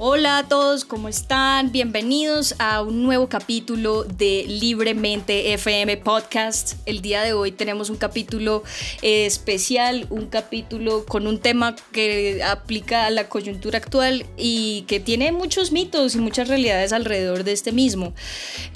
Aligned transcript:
Hola 0.00 0.38
a 0.38 0.48
todos, 0.48 0.84
¿cómo 0.84 1.08
están? 1.08 1.72
Bienvenidos 1.72 2.54
a 2.60 2.82
un 2.82 3.02
nuevo 3.02 3.28
capítulo 3.28 4.04
de 4.04 4.44
Libremente 4.46 5.54
FM 5.54 5.96
Podcast. 5.96 6.74
El 6.86 7.02
día 7.02 7.22
de 7.22 7.32
hoy 7.32 7.50
tenemos 7.50 7.90
un 7.90 7.96
capítulo 7.96 8.62
eh, 9.02 9.26
especial, 9.26 10.06
un 10.08 10.26
capítulo 10.26 11.04
con 11.04 11.26
un 11.26 11.40
tema 11.40 11.74
que 11.90 12.44
aplica 12.44 13.06
a 13.06 13.10
la 13.10 13.28
coyuntura 13.28 13.78
actual 13.78 14.24
y 14.36 14.82
que 14.82 15.00
tiene 15.00 15.32
muchos 15.32 15.72
mitos 15.72 16.14
y 16.14 16.18
muchas 16.18 16.46
realidades 16.46 16.92
alrededor 16.92 17.42
de 17.42 17.50
este 17.50 17.72
mismo. 17.72 18.14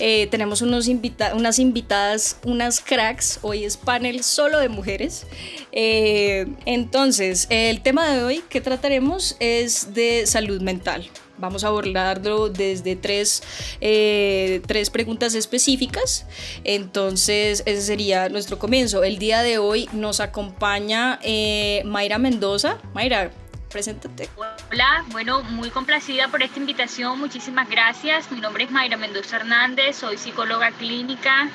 Eh, 0.00 0.26
tenemos 0.28 0.60
unas 0.60 0.88
invitadas, 0.88 2.36
unas 2.42 2.80
cracks, 2.80 3.38
hoy 3.42 3.62
es 3.62 3.76
panel 3.76 4.24
solo 4.24 4.58
de 4.58 4.68
mujeres. 4.68 5.24
Eh, 5.70 6.48
entonces, 6.66 7.46
el 7.48 7.80
tema 7.80 8.10
de 8.10 8.24
hoy 8.24 8.42
que 8.48 8.60
trataremos 8.60 9.36
es 9.38 9.94
de 9.94 10.26
salud 10.26 10.60
mental. 10.60 11.12
Vamos 11.42 11.64
a 11.64 11.66
abordarlo 11.66 12.50
desde 12.50 12.94
tres, 12.94 13.42
eh, 13.80 14.62
tres 14.68 14.90
preguntas 14.90 15.34
específicas. 15.34 16.24
Entonces, 16.62 17.64
ese 17.66 17.82
sería 17.82 18.28
nuestro 18.28 18.60
comienzo. 18.60 19.02
El 19.02 19.18
día 19.18 19.42
de 19.42 19.58
hoy 19.58 19.88
nos 19.92 20.20
acompaña 20.20 21.18
eh, 21.20 21.82
Mayra 21.84 22.18
Mendoza. 22.18 22.78
Mayra, 22.94 23.32
preséntate. 23.70 24.28
Hola, 24.70 25.04
bueno, 25.10 25.42
muy 25.42 25.70
complacida 25.70 26.28
por 26.28 26.44
esta 26.44 26.60
invitación. 26.60 27.18
Muchísimas 27.18 27.68
gracias. 27.68 28.30
Mi 28.30 28.40
nombre 28.40 28.62
es 28.62 28.70
Mayra 28.70 28.96
Mendoza 28.96 29.34
Hernández, 29.34 29.96
soy 29.96 30.18
psicóloga 30.18 30.70
clínica. 30.70 31.50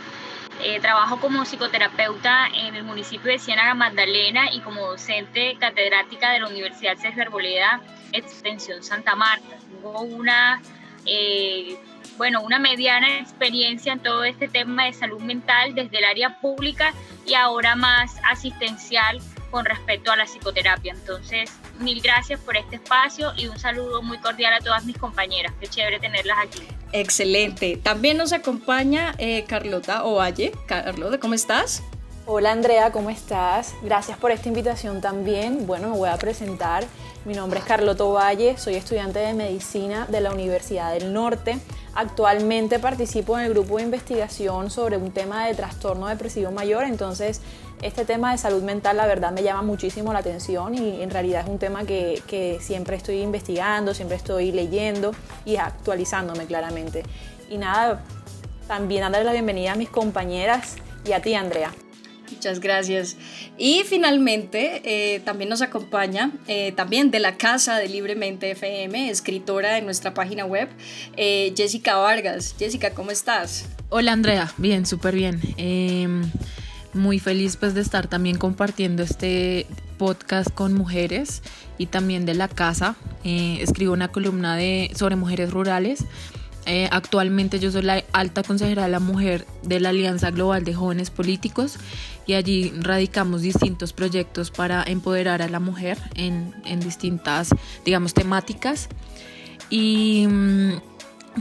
Eh, 0.63 0.79
trabajo 0.79 1.19
como 1.19 1.45
psicoterapeuta 1.45 2.47
en 2.47 2.75
el 2.75 2.83
municipio 2.83 3.31
de 3.31 3.37
Ciénaga 3.37 3.75
Magdalena 3.75 4.51
y 4.51 4.61
como 4.61 4.87
docente 4.87 5.55
catedrática 5.59 6.31
de 6.31 6.39
la 6.39 6.47
Universidad 6.47 6.97
César 6.97 7.29
Boleda, 7.29 7.79
Extensión 8.11 8.83
Santa 8.83 9.15
Marta. 9.15 9.55
Tengo 9.69 10.01
una, 10.01 10.59
eh, 11.05 11.77
bueno, 12.17 12.41
una 12.41 12.57
mediana 12.57 13.19
experiencia 13.19 13.93
en 13.93 13.99
todo 13.99 14.23
este 14.23 14.47
tema 14.47 14.85
de 14.85 14.93
salud 14.93 15.21
mental 15.21 15.75
desde 15.75 15.99
el 15.99 16.05
área 16.05 16.39
pública 16.39 16.91
y 17.27 17.35
ahora 17.35 17.75
más 17.75 18.19
asistencial 18.23 19.21
con 19.51 19.65
respecto 19.65 20.11
a 20.11 20.15
la 20.15 20.25
psicoterapia. 20.25 20.93
Entonces, 20.93 21.51
mil 21.79 22.01
gracias 22.01 22.39
por 22.39 22.57
este 22.57 22.77
espacio 22.77 23.33
y 23.35 23.47
un 23.47 23.57
saludo 23.59 24.01
muy 24.01 24.17
cordial 24.19 24.53
a 24.53 24.59
todas 24.59 24.85
mis 24.85 24.97
compañeras. 24.97 25.53
Qué 25.59 25.67
chévere 25.67 25.99
tenerlas 25.99 26.37
aquí. 26.45 26.61
Excelente. 26.91 27.77
También 27.77 28.17
nos 28.17 28.33
acompaña 28.33 29.13
eh, 29.17 29.43
Carlota 29.47 30.03
Ovalle. 30.03 30.51
Carlota, 30.67 31.19
¿cómo 31.19 31.33
estás? 31.33 31.83
Hola 32.29 32.51
Andrea, 32.51 32.91
¿cómo 32.91 33.09
estás? 33.09 33.73
Gracias 33.81 34.17
por 34.17 34.31
esta 34.31 34.49
invitación 34.49 34.99
también. 34.99 35.65
Bueno, 35.65 35.91
me 35.91 35.97
voy 35.97 36.09
a 36.09 36.17
presentar. 36.17 36.85
Mi 37.23 37.33
nombre 37.33 37.59
es 37.59 37.65
Carlota 37.65 38.03
Ovalle, 38.03 38.57
soy 38.57 38.75
estudiante 38.75 39.19
de 39.19 39.33
medicina 39.33 40.07
de 40.07 40.19
la 40.19 40.31
Universidad 40.31 40.91
del 40.91 41.13
Norte. 41.13 41.57
Actualmente 41.93 42.79
participo 42.79 43.37
en 43.39 43.45
el 43.45 43.53
grupo 43.53 43.77
de 43.77 43.83
investigación 43.83 44.69
sobre 44.69 44.97
un 44.97 45.11
tema 45.11 45.45
de 45.47 45.55
trastorno 45.55 46.07
depresivo 46.07 46.51
mayor, 46.51 46.83
entonces 46.83 47.41
este 47.81 48.05
tema 48.05 48.31
de 48.31 48.37
salud 48.37 48.63
mental 48.63 48.97
la 48.97 49.05
verdad 49.05 49.31
me 49.31 49.43
llama 49.43 49.61
muchísimo 49.61 50.13
la 50.13 50.19
atención 50.19 50.73
y 50.75 51.01
en 51.01 51.09
realidad 51.09 51.43
es 51.43 51.49
un 51.49 51.59
tema 51.59 51.85
que, 51.85 52.21
que 52.27 52.59
siempre 52.61 52.95
estoy 52.95 53.21
investigando, 53.21 53.93
siempre 53.93 54.17
estoy 54.17 54.51
leyendo 54.51 55.11
y 55.45 55.57
actualizándome 55.57 56.45
claramente. 56.45 57.03
Y 57.49 57.57
nada, 57.57 58.03
también 58.67 59.01
darle 59.01 59.23
la 59.23 59.31
bienvenida 59.31 59.73
a 59.73 59.75
mis 59.75 59.89
compañeras 59.89 60.75
y 61.05 61.13
a 61.13 61.21
ti 61.21 61.33
Andrea. 61.33 61.71
Muchas 62.31 62.59
gracias. 62.59 63.15
Y 63.57 63.83
finalmente 63.85 64.81
eh, 64.83 65.21
también 65.21 65.49
nos 65.49 65.61
acompaña, 65.61 66.31
eh, 66.47 66.73
también 66.73 67.09
de 67.09 67.19
la 67.19 67.37
Casa 67.37 67.77
de 67.77 67.87
Libremente 67.87 68.51
FM, 68.51 69.09
escritora 69.09 69.73
de 69.73 69.81
nuestra 69.81 70.13
página 70.13 70.45
web, 70.45 70.67
eh, 71.15 71.53
Jessica 71.55 71.95
Vargas. 71.95 72.55
Jessica, 72.59 72.91
¿cómo 72.91 73.11
estás? 73.11 73.65
Hola 73.89 74.11
Andrea, 74.11 74.51
bien, 74.57 74.85
súper 74.85 75.15
bien. 75.15 75.39
Muy 76.93 77.19
feliz 77.19 77.57
pues 77.57 77.73
de 77.73 77.81
estar 77.81 78.07
también 78.07 78.37
compartiendo 78.37 79.03
este 79.03 79.67
podcast 79.97 80.49
con 80.49 80.73
mujeres 80.73 81.41
y 81.77 81.87
también 81.87 82.25
de 82.25 82.33
la 82.33 82.47
casa. 82.47 82.95
Eh, 83.23 83.59
escribo 83.61 83.93
una 83.93 84.07
columna 84.07 84.55
de, 84.55 84.91
sobre 84.95 85.15
mujeres 85.15 85.51
rurales. 85.51 86.05
Eh, 86.65 86.89
actualmente 86.91 87.59
yo 87.59 87.71
soy 87.71 87.83
la 87.83 88.03
alta 88.11 88.43
consejera 88.43 88.83
de 88.83 88.89
la 88.89 88.99
mujer 88.99 89.45
de 89.63 89.79
la 89.79 89.89
Alianza 89.89 90.31
Global 90.31 90.65
de 90.65 90.73
Jóvenes 90.73 91.09
Políticos 91.11 91.77
y 92.25 92.33
allí 92.33 92.73
radicamos 92.81 93.41
distintos 93.41 93.93
proyectos 93.93 94.51
para 94.51 94.83
empoderar 94.83 95.41
a 95.41 95.47
la 95.47 95.61
mujer 95.61 95.97
en, 96.15 96.53
en 96.65 96.81
distintas, 96.81 97.49
digamos, 97.85 98.13
temáticas. 98.13 98.89
Y 99.69 100.27
mm, 100.27 100.71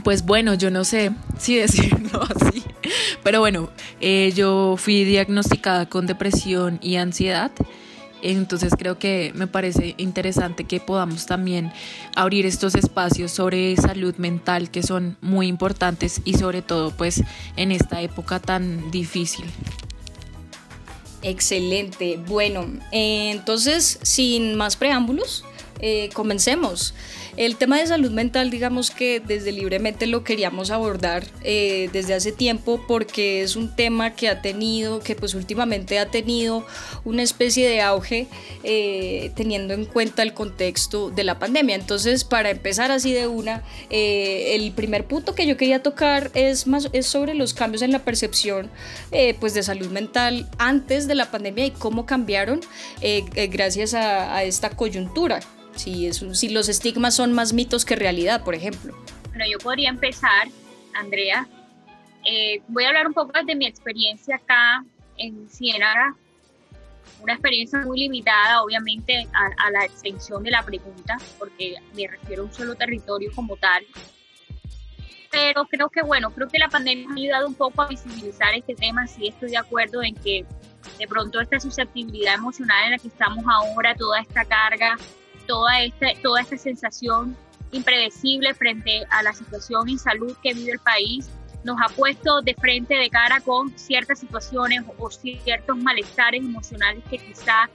pues 0.03 0.25
bueno, 0.25 0.53
yo 0.53 0.71
no 0.71 0.83
sé 0.83 1.11
si 1.37 1.55
decirlo 1.55 2.21
así, 2.35 2.63
pero 3.23 3.39
bueno, 3.39 3.69
eh, 3.99 4.31
yo 4.35 4.75
fui 4.77 5.03
diagnosticada 5.03 5.87
con 5.87 6.07
depresión 6.07 6.79
y 6.81 6.95
ansiedad. 6.95 7.51
Entonces 8.23 8.73
creo 8.77 8.97
que 8.97 9.31
me 9.35 9.45
parece 9.45 9.93
interesante 9.97 10.63
que 10.63 10.79
podamos 10.79 11.27
también 11.27 11.71
abrir 12.15 12.47
estos 12.47 12.73
espacios 12.73 13.31
sobre 13.31 13.75
salud 13.77 14.15
mental 14.17 14.71
que 14.71 14.81
son 14.81 15.17
muy 15.21 15.47
importantes 15.47 16.21
y 16.25 16.33
sobre 16.33 16.63
todo 16.63 16.89
pues 16.89 17.21
en 17.57 17.71
esta 17.71 18.01
época 18.01 18.39
tan 18.39 18.89
difícil. 18.89 19.45
Excelente. 21.21 22.19
Bueno, 22.27 22.65
eh, 22.91 23.31
entonces 23.31 23.99
sin 24.01 24.55
más 24.55 24.77
preámbulos, 24.77 25.45
eh, 25.79 26.09
comencemos. 26.13 26.93
El 27.35 27.55
tema 27.55 27.77
de 27.77 27.85
salud 27.85 28.09
mental, 28.09 28.49
digamos 28.49 28.89
que 28.89 29.19
desde 29.19 29.51
libremente 29.51 30.07
lo 30.07 30.23
queríamos 30.23 30.71
abordar 30.71 31.23
eh, 31.43 31.87
desde 31.93 32.15
hace 32.15 32.31
tiempo 32.31 32.83
porque 32.87 33.43
es 33.43 33.55
un 33.55 33.75
tema 33.75 34.15
que 34.15 34.27
ha 34.27 34.41
tenido, 34.41 35.01
que 35.01 35.15
pues 35.15 35.35
últimamente 35.35 35.99
ha 35.99 36.07
tenido 36.07 36.65
una 37.05 37.21
especie 37.21 37.69
de 37.69 37.81
auge 37.81 38.27
eh, 38.63 39.31
teniendo 39.35 39.75
en 39.75 39.85
cuenta 39.85 40.23
el 40.23 40.33
contexto 40.33 41.11
de 41.11 41.23
la 41.23 41.37
pandemia. 41.37 41.75
Entonces, 41.75 42.23
para 42.23 42.49
empezar 42.49 42.89
así 42.89 43.13
de 43.13 43.27
una, 43.27 43.63
el 43.91 44.71
primer 44.71 45.05
punto 45.05 45.35
que 45.35 45.45
yo 45.45 45.57
quería 45.57 45.83
tocar 45.83 46.31
es, 46.33 46.65
más, 46.65 46.89
es 46.91 47.05
sobre 47.05 47.35
los 47.35 47.53
cambios 47.53 47.83
en 47.83 47.91
la 47.91 47.99
percepción 47.99 48.71
pues 49.39 49.53
de 49.53 49.61
salud 49.61 49.89
mental 49.89 50.49
antes 50.57 51.07
de 51.07 51.15
la 51.15 51.29
pandemia 51.29 51.67
y 51.67 51.71
cómo 51.71 52.05
cambiaron 52.05 52.61
gracias 53.49 53.93
a 53.93 54.43
esta 54.43 54.71
coyuntura 54.71 55.39
si, 55.77 56.07
es, 56.07 56.23
si 56.33 56.49
los 56.49 56.69
estigmas 56.69 57.15
son 57.15 57.33
más 57.33 57.53
mitos 57.53 57.85
que 57.85 57.95
realidad, 57.95 58.43
por 58.43 58.55
ejemplo. 58.55 58.95
Bueno, 59.29 59.45
yo 59.51 59.57
podría 59.59 59.89
empezar, 59.89 60.47
Andrea. 60.95 61.47
Eh, 62.25 62.61
voy 62.67 62.83
a 62.83 62.89
hablar 62.89 63.07
un 63.07 63.13
poco 63.13 63.31
de 63.45 63.55
mi 63.55 63.65
experiencia 63.65 64.35
acá 64.35 64.83
en 65.17 65.49
Ciénaga. 65.49 66.15
Una 67.21 67.33
experiencia 67.33 67.79
muy 67.79 67.99
limitada, 67.99 68.61
obviamente, 68.63 69.27
a, 69.33 69.71
la 69.71 69.85
extensión 69.85 70.43
de 70.43 70.51
la 70.51 70.63
pregunta, 70.63 71.17
porque 71.39 71.75
me 71.95 72.07
refiero 72.07 72.43
a 72.43 72.45
un 72.45 72.53
solo 72.53 72.75
territorio 72.75 73.31
como 73.33 73.55
tal. 73.57 73.85
Pero 75.31 75.65
creo 75.65 75.89
que, 75.89 76.01
bueno, 76.01 76.31
creo 76.31 76.47
que 76.47 76.59
la 76.59 76.67
pandemia 76.67 77.07
ha 77.09 77.15
ayudado 77.15 77.47
un 77.47 77.55
poco 77.55 77.81
a 77.81 77.87
visibilizar 77.87 78.53
este 78.53 78.75
tema. 78.75 79.07
Sí 79.07 79.27
estoy 79.27 79.51
de 79.51 79.57
acuerdo 79.57 80.03
en 80.03 80.15
que 80.15 80.45
de 80.99 81.07
pronto 81.07 81.39
esta 81.39 81.59
susceptibilidad 81.59 82.35
emocional 82.35 82.85
en 82.85 82.91
la 82.91 82.97
que 82.97 83.07
estamos 83.07 83.43
ahora, 83.47 83.95
toda 83.95 84.19
esta 84.19 84.45
carga 84.45 84.97
toda, 85.47 85.81
esta, 85.81 86.07
toda 86.21 86.41
esta 86.41 86.57
sensación 86.57 87.35
impredecible 87.71 88.53
frente 88.53 89.03
a 89.09 89.23
la 89.23 89.33
situación 89.33 89.89
en 89.89 89.99
salud 89.99 90.35
que 90.43 90.53
vive 90.53 90.73
el 90.73 90.79
país, 90.79 91.29
nos 91.63 91.77
ha 91.81 91.89
puesto 91.89 92.41
de 92.41 92.53
frente, 92.53 92.95
de 92.95 93.09
cara 93.09 93.41
con 93.41 93.77
ciertas 93.77 94.19
situaciones 94.19 94.83
o 94.97 95.09
ciertos 95.09 95.77
malestares 95.77 96.41
emocionales 96.41 97.03
que 97.09 97.17
quizá 97.17 97.69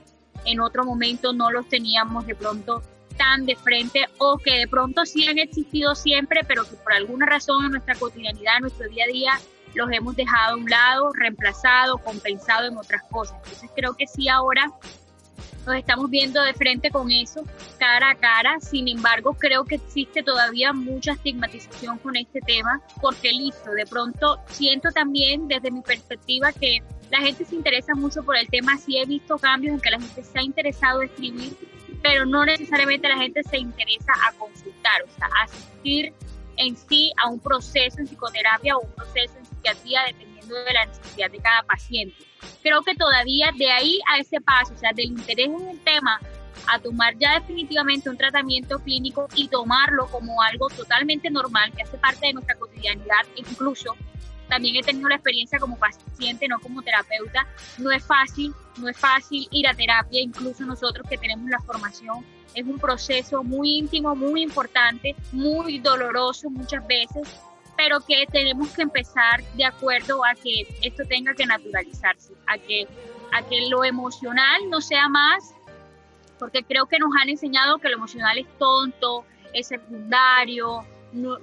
en 0.45 0.59
otro 0.59 0.83
momento 0.83 1.33
no 1.33 1.51
los 1.51 1.67
teníamos 1.69 2.25
de 2.25 2.35
pronto 2.35 2.81
tan 3.17 3.45
de 3.45 3.55
frente 3.55 4.07
o 4.17 4.37
que 4.37 4.59
de 4.59 4.67
pronto 4.67 5.05
sí 5.05 5.27
han 5.27 5.37
existido 5.37 5.93
siempre, 5.93 6.43
pero 6.43 6.63
que 6.63 6.75
por 6.77 6.93
alguna 6.93 7.25
razón 7.27 7.65
en 7.65 7.71
nuestra 7.71 7.95
cotidianidad, 7.95 8.57
en 8.57 8.61
nuestro 8.63 8.89
día 8.89 9.05
a 9.05 9.07
día, 9.07 9.31
los 9.75 9.91
hemos 9.91 10.15
dejado 10.15 10.55
a 10.55 10.57
un 10.57 10.69
lado, 10.69 11.11
reemplazado, 11.13 11.97
compensado 11.99 12.67
en 12.67 12.77
otras 12.77 13.03
cosas. 13.09 13.37
Entonces 13.43 13.69
creo 13.75 13.93
que 13.93 14.07
sí 14.07 14.29
ahora 14.29 14.71
nos 15.65 15.75
estamos 15.75 16.09
viendo 16.09 16.41
de 16.41 16.53
frente 16.53 16.89
con 16.91 17.11
eso, 17.11 17.43
cara 17.77 18.11
a 18.11 18.15
cara. 18.15 18.59
Sin 18.59 18.87
embargo, 18.87 19.33
creo 19.33 19.63
que 19.65 19.75
existe 19.75 20.23
todavía 20.23 20.73
mucha 20.73 21.13
estigmatización 21.13 21.97
con 21.99 22.15
este 22.15 22.41
tema, 22.41 22.81
porque 23.01 23.31
listo, 23.31 23.71
de 23.71 23.85
pronto 23.85 24.39
siento 24.47 24.89
también 24.91 25.47
desde 25.47 25.71
mi 25.71 25.81
perspectiva 25.81 26.51
que 26.51 26.81
la 27.11 27.19
gente 27.19 27.45
se 27.45 27.55
interesa 27.55 27.93
mucho 27.95 28.23
por 28.23 28.37
el 28.37 28.47
tema. 28.47 28.77
Sí 28.77 28.97
he 28.97 29.05
visto 29.05 29.37
cambios 29.37 29.75
en 29.75 29.81
que 29.81 29.91
la 29.91 29.99
gente 29.99 30.23
se 30.23 30.39
ha 30.39 30.41
interesado 30.41 31.01
en 31.01 31.09
escribir, 31.09 31.57
pero 32.01 32.25
no 32.25 32.45
necesariamente 32.45 33.07
la 33.07 33.17
gente 33.17 33.43
se 33.43 33.57
interesa 33.57 34.11
a 34.27 34.33
consultar, 34.33 35.01
o 35.03 35.17
sea, 35.17 35.27
asistir 35.43 36.13
en 36.57 36.75
sí 36.75 37.11
a 37.17 37.29
un 37.29 37.39
proceso 37.39 37.99
en 37.99 38.07
psicoterapia 38.07 38.75
o 38.77 38.81
un 38.81 38.91
proceso 38.91 39.33
en 39.37 39.45
psiquiatría, 39.45 40.01
dependiendo 40.07 40.32
de 40.47 40.73
la 40.73 40.85
necesidad 40.85 41.31
de 41.31 41.39
cada 41.39 41.63
paciente 41.63 42.15
creo 42.61 42.81
que 42.81 42.95
todavía 42.95 43.51
de 43.57 43.69
ahí 43.71 43.99
a 44.11 44.19
ese 44.19 44.41
paso, 44.41 44.73
o 44.73 44.77
sea, 44.77 44.91
del 44.93 45.07
interés 45.07 45.47
en 45.47 45.69
el 45.69 45.79
tema 45.81 46.19
a 46.67 46.79
tomar 46.79 47.17
ya 47.17 47.39
definitivamente 47.39 48.09
un 48.09 48.17
tratamiento 48.17 48.79
clínico 48.79 49.27
y 49.35 49.49
tomarlo 49.49 50.07
como 50.07 50.41
algo 50.41 50.69
totalmente 50.69 51.29
normal, 51.29 51.73
que 51.75 51.83
hace 51.83 51.97
parte 51.97 52.27
de 52.27 52.33
nuestra 52.33 52.55
cotidianidad, 52.55 53.25
incluso 53.35 53.95
también 54.47 54.75
he 54.77 54.83
tenido 54.83 55.09
la 55.09 55.15
experiencia 55.15 55.59
como 55.59 55.77
paciente, 55.77 56.47
no 56.47 56.59
como 56.59 56.81
terapeuta. 56.81 57.47
No 57.79 57.91
es 57.91 58.03
fácil, 58.03 58.53
no 58.77 58.87
es 58.87 58.97
fácil 58.97 59.47
ir 59.51 59.67
a 59.67 59.73
terapia, 59.73 60.21
incluso 60.21 60.63
nosotros 60.65 61.07
que 61.09 61.17
tenemos 61.17 61.49
la 61.49 61.59
formación. 61.59 62.23
Es 62.53 62.65
un 62.65 62.77
proceso 62.77 63.43
muy 63.43 63.79
íntimo, 63.79 64.15
muy 64.15 64.43
importante, 64.43 65.15
muy 65.31 65.79
doloroso 65.79 66.51
muchas 66.51 66.85
veces, 66.85 67.27
pero 67.83 67.99
que 67.99 68.25
tenemos 68.31 68.71
que 68.71 68.81
empezar 68.81 69.43
de 69.55 69.65
acuerdo 69.65 70.23
a 70.23 70.35
que 70.35 70.65
esto 70.81 71.03
tenga 71.05 71.33
que 71.33 71.45
naturalizarse, 71.45 72.33
a 72.47 72.57
que, 72.57 72.87
a 73.33 73.43
que 73.43 73.67
lo 73.69 73.83
emocional 73.83 74.69
no 74.69 74.79
sea 74.79 75.09
más, 75.09 75.53
porque 76.39 76.63
creo 76.63 76.85
que 76.85 76.97
nos 76.97 77.09
han 77.21 77.27
enseñado 77.27 77.79
que 77.79 77.89
lo 77.89 77.95
emocional 77.97 78.37
es 78.37 78.47
tonto, 78.57 79.25
es 79.51 79.67
secundario, 79.67 80.85
no, 81.11 81.39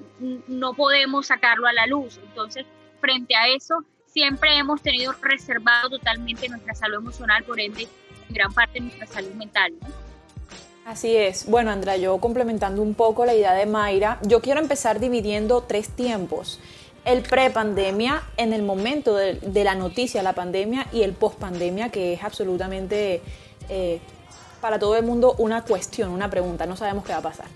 no 0.48 0.72
podemos 0.72 1.26
sacarlo 1.26 1.66
a 1.66 1.74
la 1.74 1.86
luz. 1.86 2.18
Entonces, 2.22 2.64
frente 3.02 3.36
a 3.36 3.48
eso, 3.48 3.84
siempre 4.06 4.56
hemos 4.56 4.80
tenido 4.80 5.12
reservado 5.20 5.90
totalmente 5.90 6.48
nuestra 6.48 6.74
salud 6.74 6.96
emocional, 7.00 7.44
por 7.44 7.60
ende, 7.60 7.86
gran 8.30 8.50
parte 8.54 8.74
de 8.74 8.86
nuestra 8.86 9.06
salud 9.06 9.34
mental. 9.34 9.74
Así 10.84 11.14
es. 11.14 11.46
Bueno, 11.46 11.70
Andrea, 11.70 11.96
yo 11.98 12.18
complementando 12.18 12.80
un 12.82 12.94
poco 12.94 13.24
la 13.26 13.34
idea 13.34 13.52
de 13.52 13.66
Mayra, 13.66 14.18
yo 14.22 14.40
quiero 14.40 14.60
empezar 14.60 14.98
dividiendo 14.98 15.62
tres 15.62 15.90
tiempos. 15.90 16.58
El 17.04 17.22
pre-pandemia, 17.22 18.22
en 18.36 18.52
el 18.52 18.62
momento 18.62 19.14
de, 19.14 19.64
la 19.64 19.74
noticia, 19.74 20.22
la 20.22 20.32
pandemia, 20.32 20.86
y 20.92 21.02
el 21.02 21.12
post-pandemia, 21.12 21.90
que 21.90 22.14
es 22.14 22.24
absolutamente 22.24 23.22
eh, 23.68 24.00
para 24.60 24.78
todo 24.78 24.96
el 24.96 25.04
mundo 25.04 25.34
una 25.38 25.64
cuestión, 25.64 26.10
una 26.10 26.30
pregunta, 26.30 26.66
no 26.66 26.76
sabemos 26.76 27.04
qué 27.04 27.12
va 27.12 27.18
a 27.18 27.22
pasar. 27.22 27.46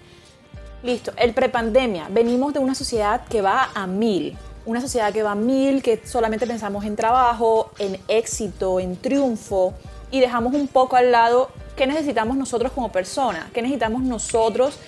Listo, 0.83 1.13
el 1.17 1.33
pre-pandemia, 1.33 2.09
venimos 2.11 2.53
de 2.53 2.59
una 2.59 2.75
sociedad 2.75 3.27
que 3.27 3.41
va 3.41 3.71
a 3.75 3.87
mil, 3.87 4.37
una 4.67 4.83
sociedad 4.83 5.13
que 5.13 5.23
va 5.23 5.33
a 5.33 5.35
mil, 5.35 5.83
que 5.83 6.07
solamente 6.07 6.47
pensamos 6.47 6.85
en 6.85 6.95
trabajo, 6.95 7.71
en 7.79 7.99
éxito, 8.09 8.81
en 8.81 8.97
triunfo, 8.97 9.73
y 10.11 10.21
dejamos 10.21 10.55
un 10.55 10.69
poco 10.69 10.97
al 10.97 11.11
lado 11.11 11.51
qué 11.77 11.87
necesitamos 11.87 12.37
nosotros 12.37 12.73
como 12.73 12.91
personas, 12.91 13.51
qué 13.53 13.63
necesitamos 13.63 14.03
nosotros, 14.03 14.79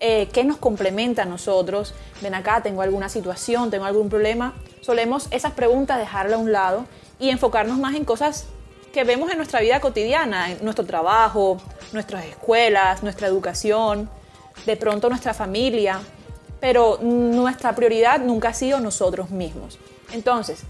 eh, 0.00 0.28
qué 0.32 0.44
nos 0.44 0.58
complementa 0.58 1.22
a 1.22 1.24
nosotros. 1.24 1.94
Ven 2.20 2.34
acá, 2.34 2.62
tengo 2.62 2.82
alguna 2.82 3.08
situación, 3.08 3.70
tengo 3.70 3.84
algún 3.84 4.08
problema. 4.08 4.54
Solemos 4.80 5.28
esas 5.30 5.52
preguntas 5.52 5.98
dejarla 5.98 6.36
a 6.36 6.38
un 6.38 6.52
lado 6.52 6.84
y 7.18 7.30
enfocarnos 7.30 7.78
más 7.78 7.94
en 7.94 8.04
cosas 8.04 8.46
que 8.92 9.04
vemos 9.04 9.30
en 9.30 9.36
nuestra 9.36 9.60
vida 9.60 9.80
cotidiana, 9.80 10.52
en 10.52 10.64
nuestro 10.64 10.84
trabajo, 10.86 11.58
nuestras 11.92 12.24
escuelas, 12.26 13.02
nuestra 13.02 13.26
educación, 13.26 14.08
de 14.64 14.76
pronto 14.76 15.08
nuestra 15.08 15.34
familia, 15.34 16.00
pero 16.60 16.98
nuestra 17.02 17.74
prioridad 17.74 18.20
nunca 18.20 18.48
ha 18.48 18.54
sido 18.54 18.80
nosotros 18.80 19.30
mismos. 19.30 19.78
Entonces, 20.12 20.62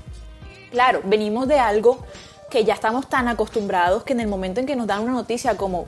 claro, 0.71 1.03
venimos 1.05 1.47
de 1.47 1.59
algo 1.59 2.05
que 2.51 2.65
ya 2.65 2.75
estamos 2.75 3.09
tan 3.09 3.29
acostumbrados 3.29 4.05
que 4.05 4.13
en 4.13 4.21
el 4.21 4.29
momento 4.29 4.61
en 4.61 4.67
que 4.67 4.77
nos 4.77 4.87
dan 4.87 5.03
una 5.03 5.13
noticia 5.13 5.57
como, 5.57 5.87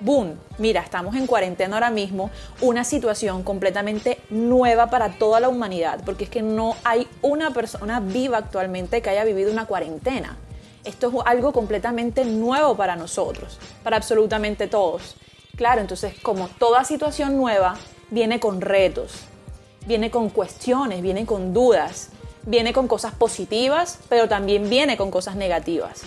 boom, 0.00 0.38
mira, 0.58 0.80
estamos 0.80 1.14
en 1.14 1.26
cuarentena 1.26 1.76
ahora 1.76 1.90
mismo, 1.90 2.30
una 2.60 2.84
situación 2.84 3.42
completamente 3.42 4.18
nueva 4.30 4.88
para 4.88 5.10
toda 5.10 5.40
la 5.40 5.48
humanidad, 5.48 6.00
porque 6.04 6.24
es 6.24 6.30
que 6.30 6.42
no 6.42 6.74
hay 6.84 7.06
una 7.22 7.52
persona 7.52 8.00
viva 8.00 8.38
actualmente 8.38 9.02
que 9.02 9.10
haya 9.10 9.24
vivido 9.24 9.52
una 9.52 9.66
cuarentena. 9.66 10.36
Esto 10.84 11.08
es 11.08 11.14
algo 11.26 11.52
completamente 11.52 12.24
nuevo 12.24 12.76
para 12.76 12.96
nosotros, 12.96 13.58
para 13.84 13.98
absolutamente 13.98 14.66
todos. 14.66 15.16
Claro, 15.56 15.82
entonces 15.82 16.14
como 16.22 16.48
toda 16.48 16.84
situación 16.84 17.36
nueva 17.36 17.76
viene 18.10 18.40
con 18.40 18.62
retos, 18.62 19.12
viene 19.86 20.10
con 20.10 20.30
cuestiones, 20.30 21.02
viene 21.02 21.26
con 21.26 21.52
dudas, 21.52 22.08
viene 22.46 22.72
con 22.72 22.88
cosas 22.88 23.12
positivas, 23.12 23.98
pero 24.08 24.28
también 24.28 24.68
viene 24.68 24.96
con 24.96 25.10
cosas 25.10 25.36
negativas. 25.36 26.02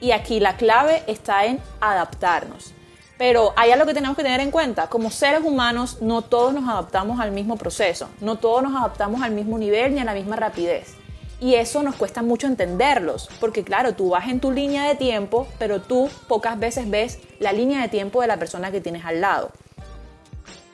Y 0.00 0.12
aquí 0.12 0.40
la 0.40 0.56
clave 0.56 1.02
está 1.06 1.44
en 1.46 1.60
adaptarnos. 1.80 2.72
Pero 3.18 3.52
hay 3.56 3.72
algo 3.72 3.84
que 3.84 3.94
tenemos 3.94 4.16
que 4.16 4.22
tener 4.22 4.40
en 4.40 4.52
cuenta. 4.52 4.86
Como 4.86 5.10
seres 5.10 5.40
humanos, 5.42 5.98
no 6.00 6.22
todos 6.22 6.54
nos 6.54 6.68
adaptamos 6.68 7.18
al 7.18 7.32
mismo 7.32 7.56
proceso, 7.56 8.08
no 8.20 8.36
todos 8.36 8.62
nos 8.62 8.76
adaptamos 8.76 9.22
al 9.22 9.32
mismo 9.32 9.58
nivel 9.58 9.94
ni 9.94 10.00
a 10.00 10.04
la 10.04 10.14
misma 10.14 10.36
rapidez. 10.36 10.94
Y 11.40 11.54
eso 11.54 11.82
nos 11.82 11.96
cuesta 11.96 12.22
mucho 12.22 12.46
entenderlos, 12.48 13.28
porque 13.38 13.62
claro, 13.62 13.94
tú 13.94 14.10
vas 14.10 14.28
en 14.28 14.40
tu 14.40 14.50
línea 14.50 14.84
de 14.84 14.96
tiempo, 14.96 15.46
pero 15.58 15.80
tú 15.80 16.08
pocas 16.26 16.58
veces 16.58 16.90
ves 16.90 17.20
la 17.38 17.52
línea 17.52 17.80
de 17.80 17.88
tiempo 17.88 18.20
de 18.20 18.26
la 18.26 18.38
persona 18.38 18.72
que 18.72 18.80
tienes 18.80 19.04
al 19.04 19.20
lado. 19.20 19.50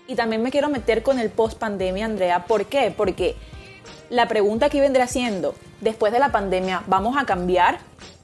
Y 0.06 0.14
también 0.14 0.43
me 0.43 0.50
quiero 0.50 0.69
meter 0.69 1.02
con 1.02 1.19
el 1.19 1.31
post 1.31 1.58
pandemia, 1.58 2.05
Andrea. 2.05 2.44
¿Por 2.44 2.67
qué? 2.67 2.93
Porque 2.94 3.37
la 4.11 4.29
pregunta 4.29 4.69
que 4.69 4.81
vendrá 4.81 5.06
siendo, 5.06 5.55
después 5.81 6.12
de 6.12 6.19
la 6.19 6.33
pandemia, 6.33 6.83
¿vamos 6.87 7.17
a 7.17 7.25
cambiar? 7.25 7.79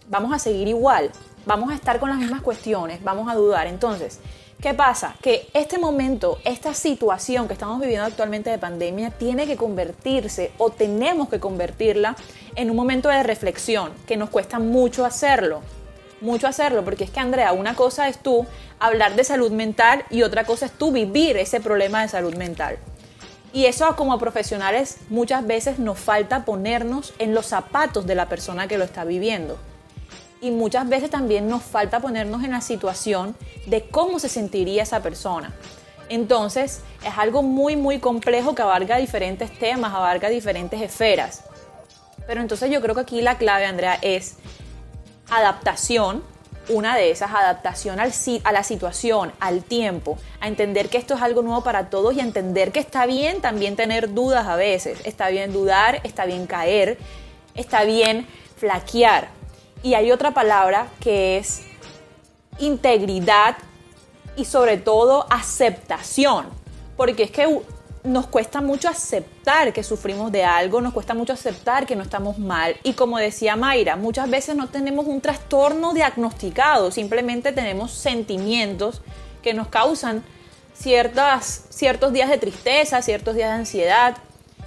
¿Vamos 0.09 0.33
a 0.33 0.39
seguir 0.39 0.69
igual? 0.69 1.11
¿Vamos 1.47 1.71
a 1.71 1.75
estar 1.75 1.99
con 1.99 2.11
las 2.11 2.19
mismas 2.19 2.43
cuestiones? 2.43 3.03
¿Vamos 3.03 3.31
a 3.31 3.35
dudar? 3.35 3.67
Entonces, 3.67 4.21
¿qué 4.61 4.75
pasa? 4.75 5.17
Que 5.23 5.49
este 5.55 5.79
momento, 5.79 6.39
esta 6.45 6.75
situación 6.75 7.47
que 7.47 7.55
estamos 7.55 7.81
viviendo 7.81 8.07
actualmente 8.07 8.51
de 8.51 8.59
pandemia, 8.59 9.11
tiene 9.11 9.47
que 9.47 9.57
convertirse 9.57 10.53
o 10.59 10.71
tenemos 10.71 11.29
que 11.29 11.41
convertirla 11.41 12.17
en 12.57 12.71
un 12.71 12.77
momento 12.77 13.09
de 13.09 13.23
reflexión, 13.23 13.93
que 14.07 14.17
nos 14.17 14.31
cuesta 14.31 14.59
mucho 14.59 15.05
hacerlo 15.05 15.63
mucho 16.21 16.47
hacerlo, 16.47 16.85
porque 16.85 17.05
es 17.05 17.11
que 17.11 17.21
Andrea, 17.21 17.53
una 17.53 17.75
cosa 17.75 18.09
es 18.09 18.19
tú 18.19 18.47
hablar 18.79 19.17
de 19.17 19.25
salud 19.25 19.51
mental 19.53 20.05
y 20.11 20.23
otra 20.23 20.45
cosa 20.45 20.67
es 20.67 20.73
tú 20.73 20.93
vivir 20.93 21.37
ese 21.37 21.61
problema 21.61 22.03
de 22.03 22.09
salud 22.09 22.35
mental. 22.35 22.79
Y 23.53 23.67
eso 23.67 23.97
como 23.97 24.19
profesionales 24.19 24.99
muchas 25.09 25.47
veces 25.47 25.79
nos 25.79 25.99
falta 25.99 26.45
ponernos 26.45 27.13
en 27.19 27.35
los 27.35 27.47
zapatos 27.47 28.07
de 28.07 28.15
la 28.15 28.29
persona 28.29 28.69
que 28.69 28.79
lo 28.79 28.85
está 28.85 29.05
viviendo. 29.05 29.59
Y 30.41 30.53
muchas 30.53 30.89
veces 30.89 31.11
también 31.11 31.49
nos 31.49 31.63
falta 31.63 32.01
ponernos 32.01 32.45
en 32.45 32.53
la 32.53 32.61
situación 32.61 33.37
de 33.67 33.83
cómo 33.89 34.19
se 34.19 34.29
sentiría 34.29 34.85
esa 34.85 35.03
persona. 35.03 35.53
Entonces 36.09 36.81
es 37.05 37.19
algo 37.19 37.43
muy 37.43 37.77
muy 37.77 37.99
complejo 37.99 38.55
que 38.55 38.63
abarca 38.63 38.97
diferentes 38.97 39.57
temas, 39.59 39.93
abarca 39.95 40.29
diferentes 40.29 40.81
esferas. 40.81 41.45
Pero 42.27 42.41
entonces 42.41 42.71
yo 42.71 42.81
creo 42.81 42.95
que 42.95 43.01
aquí 43.01 43.21
la 43.21 43.39
clave, 43.39 43.67
Andrea, 43.67 43.99
es 44.01 44.37
adaptación, 45.31 46.23
una 46.71 46.97
de 46.97 47.11
esas, 47.11 47.31
adaptación 47.31 48.01
al, 48.01 48.13
a 48.45 48.53
la 48.53 48.63
situación, 48.63 49.33
al 49.41 49.63
tiempo, 49.63 50.19
a 50.41 50.49
entender 50.49 50.89
que 50.89 50.99
esto 50.99 51.15
es 51.15 51.23
algo 51.23 51.43
nuevo 51.43 51.63
para 51.63 51.91
todos 51.91 52.15
y 52.15 52.21
a 52.21 52.23
entender 52.23 52.73
que 52.73 52.81
está 52.81 53.07
bien 53.07 53.41
también 53.41 53.77
tener 53.77 54.15
dudas 54.15 54.47
a 54.47 54.57
veces, 54.57 55.01
está 55.05 55.29
bien 55.29 55.53
dudar, 55.53 56.01
está 56.05 56.25
bien 56.25 56.47
caer, 56.47 56.99
está 57.55 57.85
bien 57.85 58.27
flaquear. 58.57 59.29
Y 59.83 59.95
hay 59.95 60.13
otra 60.13 60.33
palabra 60.33 60.89
que 61.01 61.39
es 61.39 61.63
integridad 62.59 63.57
y 64.37 64.45
sobre 64.45 64.77
todo 64.77 65.27
aceptación, 65.31 66.47
porque 66.97 67.25
es 67.25 67.31
que 67.31 67.47
nos 68.03 68.27
cuesta 68.27 68.61
mucho 68.61 68.89
aceptar 68.89 69.73
que 69.73 69.83
sufrimos 69.83 70.33
de 70.33 70.45
algo, 70.45 70.81
nos 70.81 70.93
cuesta 70.93 71.15
mucho 71.15 71.33
aceptar 71.33 71.87
que 71.87 71.97
no 71.97 72.03
estamos 72.03 72.39
mal. 72.39 72.77
Y 72.83 72.95
como 72.95 73.19
decía 73.19 73.57
Mayra, 73.57 73.97
muchas 73.97 74.31
veces 74.31 74.57
no 74.57 74.69
tenemos 74.69 75.07
un 75.07 75.21
trastorno 75.21 75.93
diagnosticado, 75.93 76.91
simplemente 76.91 77.53
tenemos 77.53 77.93
sentimientos 77.93 79.03
que 79.43 79.55
nos 79.55 79.69
causan 79.69 80.23
ciertas, 80.75 81.67
ciertos 81.69 82.13
días 82.13 82.31
de 82.31 82.39
tristeza, 82.39 83.03
ciertos 83.03 83.35
días 83.35 83.51
de 83.51 83.57
ansiedad, 83.57 84.17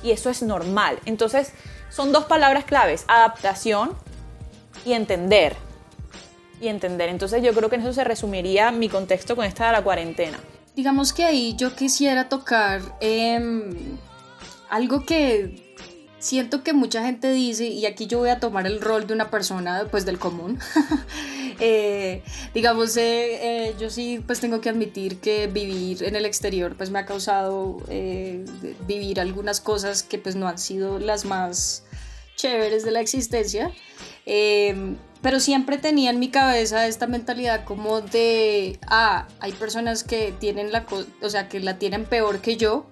y 0.04 0.12
eso 0.12 0.30
es 0.30 0.44
normal. 0.44 1.00
Entonces, 1.06 1.54
son 1.90 2.12
dos 2.12 2.26
palabras 2.26 2.66
claves, 2.66 3.06
adaptación 3.08 3.92
y 4.86 4.94
entender. 4.94 5.56
Y 6.62 6.68
entender. 6.68 7.10
Entonces 7.10 7.42
yo 7.44 7.54
creo 7.54 7.70
que 7.70 7.76
en 7.76 7.82
eso 7.82 7.94
se 7.94 8.04
resumiría 8.04 8.72
mi 8.72 8.90
contexto 8.90 9.36
con 9.36 9.46
esta 9.46 9.68
de 9.68 9.72
la 9.74 9.84
cuarentena. 9.84 10.40
Digamos 10.76 11.14
que 11.14 11.24
ahí 11.24 11.56
yo 11.56 11.76
quisiera 11.76 12.30
tocar 12.30 12.82
em, 13.00 13.98
algo 14.70 15.06
que 15.06 15.76
siento 16.24 16.64
que 16.64 16.74
mucha 16.74 17.04
gente 17.04 17.32
dice, 17.32 17.68
y 17.68 17.86
aquí 17.86 18.08
yo 18.08 18.20
voy 18.20 18.30
a 18.30 18.40
tomar 18.40 18.66
el 18.66 18.82
rol 18.82 19.06
de 19.06 19.14
una 19.14 19.30
persona 19.30 19.88
pues 19.92 20.06
del 20.06 20.20
común. 20.20 20.60
Eh, 21.60 22.24
digamos, 22.54 22.98
eh, 22.98 23.68
eh, 23.68 23.76
yo 23.80 23.92
sí 23.92 24.22
pues 24.26 24.40
tengo 24.40 24.60
que 24.60 24.70
admitir 24.70 25.20
que 25.20 25.46
vivir 25.46 26.04
en 26.04 26.16
el 26.16 26.26
exterior 26.26 26.76
pues 26.76 26.90
me 26.90 26.98
ha 26.98 27.06
causado 27.06 27.78
vivir 28.88 29.20
algunas 29.20 29.62
cosas 29.62 30.02
que 30.02 30.18
pues 30.18 30.36
no 30.36 30.48
han 30.48 30.58
sido 30.58 30.98
las 30.98 31.26
más 31.26 31.84
chéveres 32.36 32.84
de 32.84 32.92
la 32.92 33.02
existencia. 33.02 33.72
Em, 34.26 34.98
pero 35.24 35.40
siempre 35.40 35.78
tenía 35.78 36.10
en 36.10 36.20
mi 36.20 36.28
cabeza 36.28 36.86
esta 36.86 37.08
mentalidad 37.08 37.64
como 37.64 38.02
de, 38.02 38.78
ah, 38.88 39.26
hay 39.40 39.54
personas 39.54 40.04
que 40.04 40.34
tienen 40.38 40.74
la, 40.74 40.86
o 41.22 41.30
sea, 41.30 41.48
que 41.48 41.62
la 41.62 41.80
tienen 41.80 42.04
peor 42.04 42.40
que 42.40 42.58
yo, 42.58 42.86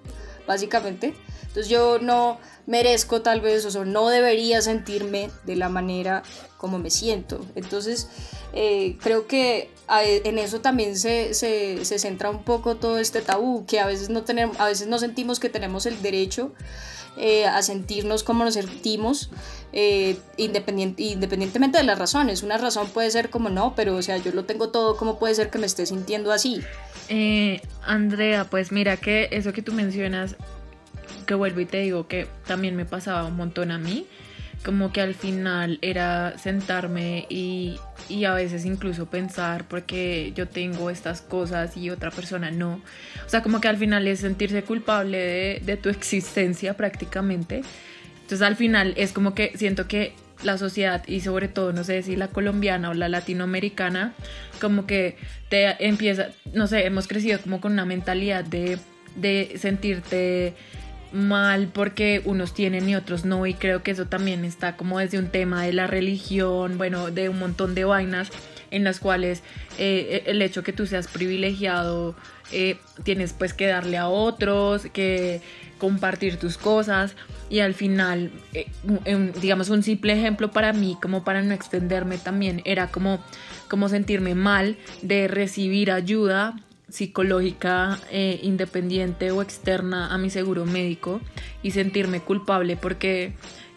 básicamente. 0.46 1.14
Entonces 1.42 1.68
yo 1.68 1.98
no 2.00 2.38
merezco 2.66 3.22
tal 3.22 3.40
vez, 3.40 3.74
o 3.74 3.84
no 3.84 4.08
debería 4.08 4.62
sentirme 4.62 5.30
de 5.44 5.56
la 5.56 5.68
manera 5.68 6.22
como 6.58 6.78
me 6.78 6.90
siento. 6.90 7.44
Entonces 7.56 8.08
eh, 8.52 8.96
creo 9.02 9.26
que 9.26 9.70
en 9.88 10.38
eso 10.38 10.60
también 10.60 10.96
se, 10.96 11.34
se, 11.34 11.84
se, 11.84 11.98
centra 11.98 12.30
un 12.30 12.44
poco 12.44 12.76
todo 12.76 12.98
este 12.98 13.20
tabú, 13.20 13.66
que 13.66 13.80
a 13.80 13.86
veces 13.86 14.10
no, 14.10 14.22
tenemos, 14.22 14.58
a 14.60 14.66
veces 14.66 14.86
no 14.86 14.98
sentimos 14.98 15.40
que 15.40 15.48
tenemos 15.48 15.86
el 15.86 16.00
derecho 16.00 16.52
eh, 17.16 17.46
a 17.46 17.60
sentirnos 17.62 18.22
como 18.22 18.44
nos 18.44 18.54
sentimos, 18.54 19.30
eh, 19.72 20.16
independientemente 20.36 21.78
de 21.78 21.84
las 21.84 21.98
razones. 21.98 22.42
Una 22.42 22.58
razón 22.58 22.88
puede 22.88 23.10
ser 23.10 23.28
como 23.28 23.48
no, 23.48 23.74
pero 23.74 23.96
o 23.96 24.02
sea, 24.02 24.18
yo 24.18 24.32
lo 24.32 24.44
tengo 24.44 24.68
todo, 24.68 24.96
¿cómo 24.96 25.18
puede 25.18 25.34
ser 25.34 25.50
que 25.50 25.58
me 25.58 25.66
esté 25.66 25.84
sintiendo 25.84 26.30
así? 26.30 26.62
Andrea, 27.82 28.44
pues 28.44 28.72
mira 28.72 28.96
que 28.96 29.28
eso 29.32 29.52
que 29.52 29.60
tú 29.60 29.72
mencionas, 29.72 30.36
que 31.24 31.34
vuelvo 31.34 31.60
y 31.60 31.66
te 31.66 31.78
digo 31.78 32.08
que 32.08 32.26
también 32.46 32.76
me 32.76 32.84
pasaba 32.84 33.24
un 33.24 33.36
montón 33.36 33.70
a 33.70 33.78
mí 33.78 34.06
como 34.64 34.92
que 34.92 35.00
al 35.00 35.14
final 35.14 35.78
era 35.82 36.38
sentarme 36.38 37.26
y, 37.28 37.78
a 38.26 38.34
veces 38.34 38.64
incluso 38.64 39.06
pensar 39.06 39.66
porque 39.66 40.32
yo 40.34 40.46
tengo 40.46 40.90
estas 40.90 41.22
cosas 41.22 41.76
y 41.76 41.90
otra 41.90 42.10
persona 42.10 42.50
no. 42.50 42.80
O 43.26 43.28
sea, 43.28 43.42
como 43.42 43.60
que 43.60 43.68
al 43.68 43.76
final 43.76 44.06
es 44.06 44.20
sentirse 44.20 44.62
culpable 44.62 45.18
de, 45.18 45.62
de 45.64 45.76
tu 45.76 45.88
existencia 45.88 46.76
prácticamente. 46.76 47.62
Entonces 48.20 48.42
al 48.42 48.56
final 48.56 48.94
es 48.96 49.12
como 49.12 49.34
que 49.34 49.52
siento 49.56 49.88
que 49.88 50.14
la 50.42 50.58
sociedad 50.58 51.02
y 51.06 51.20
sobre 51.20 51.48
todo, 51.48 51.72
no 51.72 51.84
sé 51.84 52.02
si 52.02 52.16
la 52.16 52.28
colombiana 52.28 52.90
o 52.90 52.94
la 52.94 53.08
latinoamericana, 53.08 54.12
como 54.60 54.86
que 54.86 55.16
te 55.48 55.86
empieza, 55.86 56.28
no 56.52 56.66
sé, 56.66 56.86
hemos 56.86 57.08
crecido 57.08 57.40
como 57.40 57.60
con 57.60 57.72
una 57.72 57.84
mentalidad 57.84 58.44
de, 58.44 58.78
de 59.16 59.54
sentirte 59.56 60.54
mal 61.12 61.68
porque 61.72 62.22
unos 62.24 62.54
tienen 62.54 62.88
y 62.88 62.96
otros 62.96 63.24
no 63.24 63.46
y 63.46 63.54
creo 63.54 63.82
que 63.82 63.90
eso 63.90 64.06
también 64.06 64.44
está 64.44 64.76
como 64.76 64.98
desde 64.98 65.18
un 65.18 65.28
tema 65.28 65.64
de 65.64 65.72
la 65.72 65.86
religión, 65.86 66.78
bueno, 66.78 67.10
de 67.10 67.28
un 67.28 67.38
montón 67.38 67.74
de 67.74 67.84
vainas 67.84 68.30
en 68.70 68.84
las 68.84 68.98
cuales 68.98 69.42
eh, 69.78 70.24
el 70.26 70.42
hecho 70.42 70.62
que 70.62 70.72
tú 70.72 70.86
seas 70.86 71.06
privilegiado 71.06 72.14
eh, 72.50 72.78
tienes 73.04 73.32
pues 73.32 73.54
que 73.54 73.66
darle 73.66 73.98
a 73.98 74.08
otros, 74.08 74.86
que 74.92 75.40
compartir 75.78 76.36
tus 76.38 76.58
cosas 76.58 77.14
y 77.50 77.60
al 77.60 77.74
final, 77.74 78.30
eh, 78.54 78.66
digamos 79.40 79.68
un 79.68 79.82
simple 79.82 80.14
ejemplo 80.14 80.50
para 80.50 80.72
mí, 80.72 80.96
como 81.02 81.24
para 81.24 81.42
no 81.42 81.52
extenderme 81.52 82.18
también, 82.18 82.62
era 82.64 82.86
como, 82.86 83.22
como 83.68 83.88
sentirme 83.88 84.34
mal 84.34 84.76
de 85.02 85.28
recibir 85.28 85.90
ayuda 85.90 86.54
psicológica 86.92 87.98
eh, 88.10 88.38
independiente 88.42 89.30
o 89.30 89.40
externa 89.40 90.12
a 90.12 90.18
mi 90.18 90.28
seguro 90.28 90.66
médico 90.66 91.22
y 91.62 91.70
sentirme 91.70 92.20
culpable 92.20 92.76
porque 92.76 93.32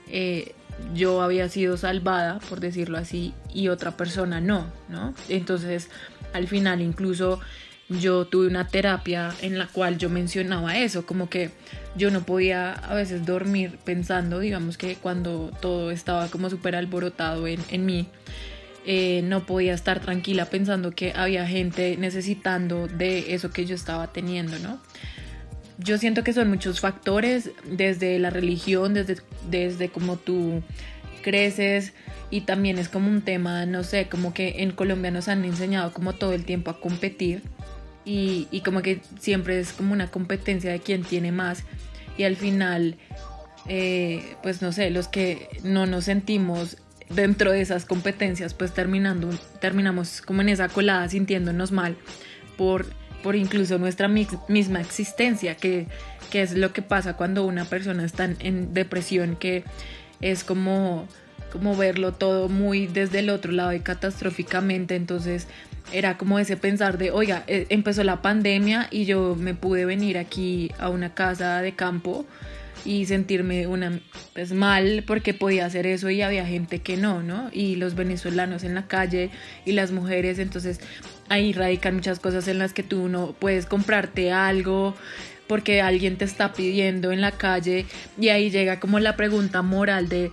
eh, 0.10 0.52
yo 0.94 1.22
había 1.22 1.48
sido 1.48 1.78
salvada, 1.78 2.40
por 2.50 2.60
decirlo 2.60 2.98
así, 2.98 3.34
y 3.54 3.70
otra 3.70 3.96
persona 3.96 4.42
no, 4.42 4.68
¿no? 4.90 5.14
Entonces, 5.30 5.90
al 6.34 6.50
final 6.50 6.82
incluso 6.82 7.40
yo 7.88 8.26
tuve 8.26 8.48
una 8.48 8.68
terapia 8.68 9.34
en 9.42 9.58
la 9.58 9.68
cual 9.68 9.98
yo 9.98 10.10
mencionaba 10.10 10.78
eso, 10.78 11.06
como 11.06 11.30
que 11.30 11.52
yo 11.96 12.12
no 12.12 12.26
podía 12.26 12.74
a 12.74 12.96
veces 12.96 13.26
dormir 13.26 13.80
pensando, 13.86 14.40
digamos 14.40 14.78
que 14.78 14.96
cuando 14.96 15.52
todo 15.62 15.90
estaba 15.92 16.28
como 16.28 16.50
súper 16.50 16.76
alborotado 16.76 17.48
en, 17.48 17.62
en 17.70 17.86
mí, 17.86 18.10
eh, 18.86 19.22
no 19.24 19.46
podía 19.46 19.74
estar 19.74 20.00
tranquila 20.00 20.46
pensando 20.46 20.92
que 20.92 21.14
había 21.16 21.48
gente 21.48 21.98
necesitando 21.98 22.88
de 22.88 23.34
eso 23.34 23.52
que 23.52 23.66
yo 23.66 23.76
estaba 23.76 24.12
teniendo, 24.14 24.60
¿no? 24.60 24.80
Yo 25.78 25.98
siento 25.98 26.24
que 26.24 26.34
son 26.34 26.50
muchos 26.50 26.80
factores, 26.80 27.52
desde 27.66 28.18
la 28.20 28.30
religión, 28.30 28.94
desde, 28.94 29.18
desde 29.50 29.90
cómo 29.90 30.18
tú 30.18 30.64
creces 31.22 31.94
y 32.30 32.42
también 32.42 32.78
es 32.78 32.88
como 32.88 33.10
un 33.10 33.22
tema, 33.22 33.66
no 33.66 33.84
sé, 33.84 34.08
como 34.08 34.34
que 34.34 34.62
en 34.64 34.72
Colombia 34.72 35.12
nos 35.12 35.28
han 35.28 35.44
enseñado 35.44 35.92
como 35.92 36.14
todo 36.14 36.34
el 36.34 36.46
tiempo 36.46 36.72
a 36.72 36.80
competir 36.80 37.42
y, 38.06 38.48
y 38.52 38.62
como 38.62 38.82
que 38.82 39.02
siempre 39.20 39.60
es 39.60 39.74
como 39.74 39.94
una 39.94 40.12
competencia 40.12 40.72
de 40.72 40.80
quién 40.80 41.04
tiene 41.04 41.32
más 41.32 41.64
y 42.18 42.24
al 42.24 42.36
final, 42.36 42.98
eh, 43.68 44.36
pues 44.42 44.62
no 44.62 44.72
sé, 44.72 44.90
los 44.90 45.08
que 45.08 45.50
no 45.64 45.86
nos 45.86 46.06
sentimos 46.06 46.78
dentro 47.10 47.52
de 47.52 47.62
esas 47.62 47.86
competencias, 47.86 48.54
pues 48.54 48.74
terminando, 48.74 49.30
terminamos 49.60 50.22
como 50.22 50.42
en 50.42 50.50
esa 50.50 50.70
colada 50.70 51.08
sintiéndonos 51.10 51.72
mal 51.72 51.98
por, 52.58 52.86
por 53.24 53.36
incluso 53.36 53.78
nuestra 53.78 54.08
misma 54.08 54.82
existencia, 54.82 55.56
que, 55.56 55.88
que 56.32 56.42
es 56.42 56.54
lo 56.54 56.74
que 56.74 56.82
pasa 56.82 57.16
cuando 57.16 57.46
una 57.46 57.66
persona 57.66 58.06
está 58.06 58.30
en 58.40 58.74
depresión, 58.74 59.36
que 59.36 59.64
es 60.22 60.44
como, 60.44 61.08
como 61.52 61.76
verlo 61.76 62.14
todo 62.14 62.50
muy 62.50 62.88
desde 62.88 63.20
el 63.20 63.30
otro 63.30 63.52
lado 63.52 63.74
y 63.74 63.80
catastróficamente, 63.80 64.96
entonces 64.96 65.48
era 65.92 66.18
como 66.18 66.40
ese 66.40 66.58
pensar 66.58 66.98
de, 66.98 67.12
oiga, 67.12 67.44
eh, 67.48 67.68
empezó 67.70 68.04
la 68.04 68.22
pandemia 68.22 68.88
y 68.90 69.06
yo 69.06 69.36
me 69.36 69.54
pude 69.54 69.86
venir 69.86 70.18
aquí 70.18 70.72
a 70.80 70.90
una 70.90 71.14
casa 71.14 71.62
de 71.62 71.74
campo 71.74 72.26
y 72.86 73.06
sentirme 73.06 73.68
una 73.68 74.00
pues 74.34 74.54
mal 74.54 75.04
porque 75.06 75.34
podía 75.34 75.66
hacer 75.66 75.88
eso 75.88 76.10
y 76.10 76.22
había 76.22 76.46
gente 76.46 76.80
que 76.80 76.98
no, 76.98 77.24
¿no? 77.24 77.50
Y 77.52 77.76
los 77.76 77.96
venezolanos 77.96 78.64
en 78.64 78.76
la 78.76 78.88
calle 78.88 79.32
y 79.66 79.74
las 79.74 79.92
mujeres, 79.92 80.40
entonces 80.40 80.80
ahí 81.28 81.52
radican 81.52 81.96
muchas 81.96 82.20
cosas 82.20 82.48
en 82.48 82.60
las 82.60 82.74
que 82.74 82.84
tú 82.84 83.10
no 83.10 83.34
puedes 83.34 83.66
comprarte 83.66 84.32
algo 84.32 84.96
porque 85.48 85.82
alguien 85.82 86.18
te 86.18 86.26
está 86.26 86.54
pidiendo 86.54 87.12
en 87.12 87.22
la 87.22 87.32
calle 87.32 87.86
y 88.20 88.30
ahí 88.30 88.50
llega 88.50 88.80
como 88.80 89.00
la 89.00 89.16
pregunta 89.16 89.62
moral 89.62 90.10
de 90.10 90.32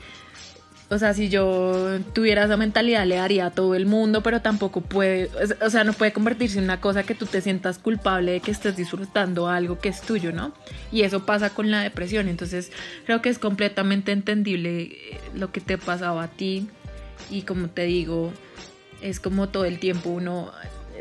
o 0.93 0.99
sea, 0.99 1.15
si 1.15 1.31
yo 1.31 2.01
tuviera 2.13 2.45
esa 2.45 2.59
mentalidad 2.59 3.07
le 3.07 3.17
daría 3.17 3.47
a 3.47 3.51
todo 3.51 3.75
el 3.75 3.87
mundo, 3.87 4.23
pero 4.23 4.43
tampoco 4.43 4.83
puede, 4.83 5.31
o 5.65 5.71
sea, 5.71 5.85
no 5.85 5.95
puede 5.95 6.13
convertirse 6.13 6.59
en 6.59 6.65
una 6.65 6.83
cosa 6.83 7.03
que 7.03 7.15
tú 7.15 7.25
te 7.25 7.41
sientas 7.41 7.79
culpable 7.79 8.33
de 8.33 8.41
que 8.41 8.51
estés 8.51 8.77
disfrutando 8.77 9.49
algo 9.49 9.79
que 9.79 9.89
es 9.89 10.03
tuyo, 10.03 10.33
¿no? 10.33 10.53
Y 10.91 11.03
eso 11.03 11.25
pasa 11.25 11.51
con 11.51 11.71
la 11.71 11.81
depresión, 11.81 12.29
entonces 12.29 12.73
creo 13.07 13.23
que 13.23 13.31
es 13.31 13.39
completamente 13.39 14.13
entendible 14.13 14.83
eh, 14.83 15.21
lo 15.35 15.51
que 15.51 15.63
te 15.63 15.79
pasaba 15.79 16.25
a 16.25 16.29
ti 16.29 16.69
y 17.31 17.43
como 17.43 17.69
te 17.69 17.85
digo, 17.85 18.31
es 19.01 19.19
como 19.19 19.49
todo 19.49 19.65
el 19.65 19.79
tiempo 19.79 20.11
uno 20.11 20.53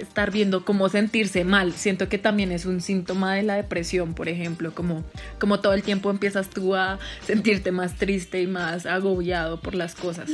estar 0.02 0.32
viendo 0.32 0.66
cómo 0.66 0.90
sentirse 0.90 1.44
mal. 1.44 1.74
Siento 1.74 2.10
que 2.10 2.18
también 2.18 2.52
es 2.52 2.66
un 2.66 2.82
síntoma 2.82 3.36
de 3.36 3.44
la 3.44 3.56
depresión, 3.56 4.14
por 4.14 4.30
ejemplo, 4.30 4.74
como, 4.74 5.04
como 5.40 5.60
todo 5.60 5.74
el 5.74 5.84
tiempo 5.84 6.10
empiezas 6.10 6.50
tú 6.50 6.76
a 6.76 7.00
sentirte 7.26 7.72
más 7.72 7.96
triste 7.96 8.42
y 8.42 8.48
más 8.48 8.86
agobiado 8.86 9.60
por 9.60 9.76
las 9.76 9.96
cosas. 9.96 10.32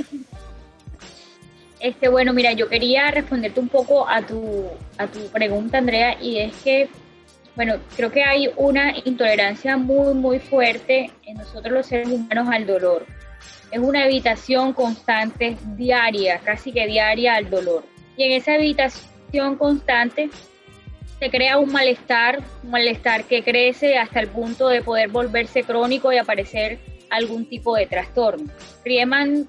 Este, 1.79 2.09
bueno, 2.09 2.33
mira, 2.33 2.53
yo 2.53 2.67
quería 2.69 3.11
responderte 3.11 3.59
un 3.59 3.69
poco 3.69 4.07
a 4.09 4.21
tu, 4.23 4.65
a 4.97 5.07
tu 5.07 5.27
pregunta, 5.27 5.77
Andrea, 5.77 6.17
y 6.19 6.39
es 6.39 6.55
que, 6.63 6.89
bueno, 7.55 7.75
creo 7.95 8.11
que 8.11 8.23
hay 8.23 8.49
una 8.55 8.95
intolerancia 9.05 9.77
muy, 9.77 10.15
muy 10.15 10.39
fuerte 10.39 11.11
en 11.25 11.37
nosotros 11.37 11.71
los 11.71 11.85
seres 11.85 12.07
humanos 12.07 12.47
al 12.51 12.65
dolor. 12.65 13.05
Es 13.69 13.79
una 13.79 14.05
evitación 14.05 14.73
constante, 14.73 15.57
diaria, 15.75 16.39
casi 16.39 16.71
que 16.71 16.87
diaria 16.87 17.35
al 17.35 17.49
dolor. 17.49 17.83
Y 18.15 18.23
en 18.23 18.31
esa 18.31 18.55
evitación 18.55 19.16
constante, 19.57 20.29
se 21.19 21.29
crea 21.29 21.57
un 21.57 21.71
malestar, 21.71 22.43
un 22.63 22.71
malestar 22.71 23.25
que 23.25 23.43
crece 23.43 23.97
hasta 23.97 24.19
el 24.19 24.27
punto 24.27 24.67
de 24.67 24.81
poder 24.81 25.09
volverse 25.09 25.63
crónico 25.63 26.11
y 26.13 26.17
aparecer 26.17 26.79
algún 27.09 27.45
tipo 27.45 27.75
de 27.75 27.87
trastorno. 27.87 28.51
Riemann 28.85 29.47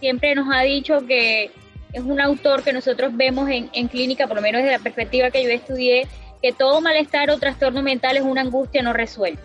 siempre 0.00 0.34
nos 0.34 0.48
ha 0.54 0.62
dicho 0.62 1.06
que 1.06 1.50
es 1.92 2.02
un 2.02 2.20
autor 2.20 2.62
que 2.62 2.72
nosotros 2.72 3.16
vemos 3.16 3.48
en, 3.48 3.68
en 3.72 3.88
clínica, 3.88 4.26
por 4.26 4.36
lo 4.36 4.42
menos 4.42 4.62
desde 4.62 4.76
la 4.76 4.82
perspectiva 4.82 5.30
que 5.30 5.42
yo 5.42 5.50
estudié, 5.50 6.06
que 6.40 6.52
todo 6.52 6.80
malestar 6.80 7.30
o 7.30 7.38
trastorno 7.38 7.82
mental 7.82 8.16
es 8.16 8.22
una 8.22 8.40
angustia 8.40 8.82
no 8.82 8.92
resuelta. 8.92 9.42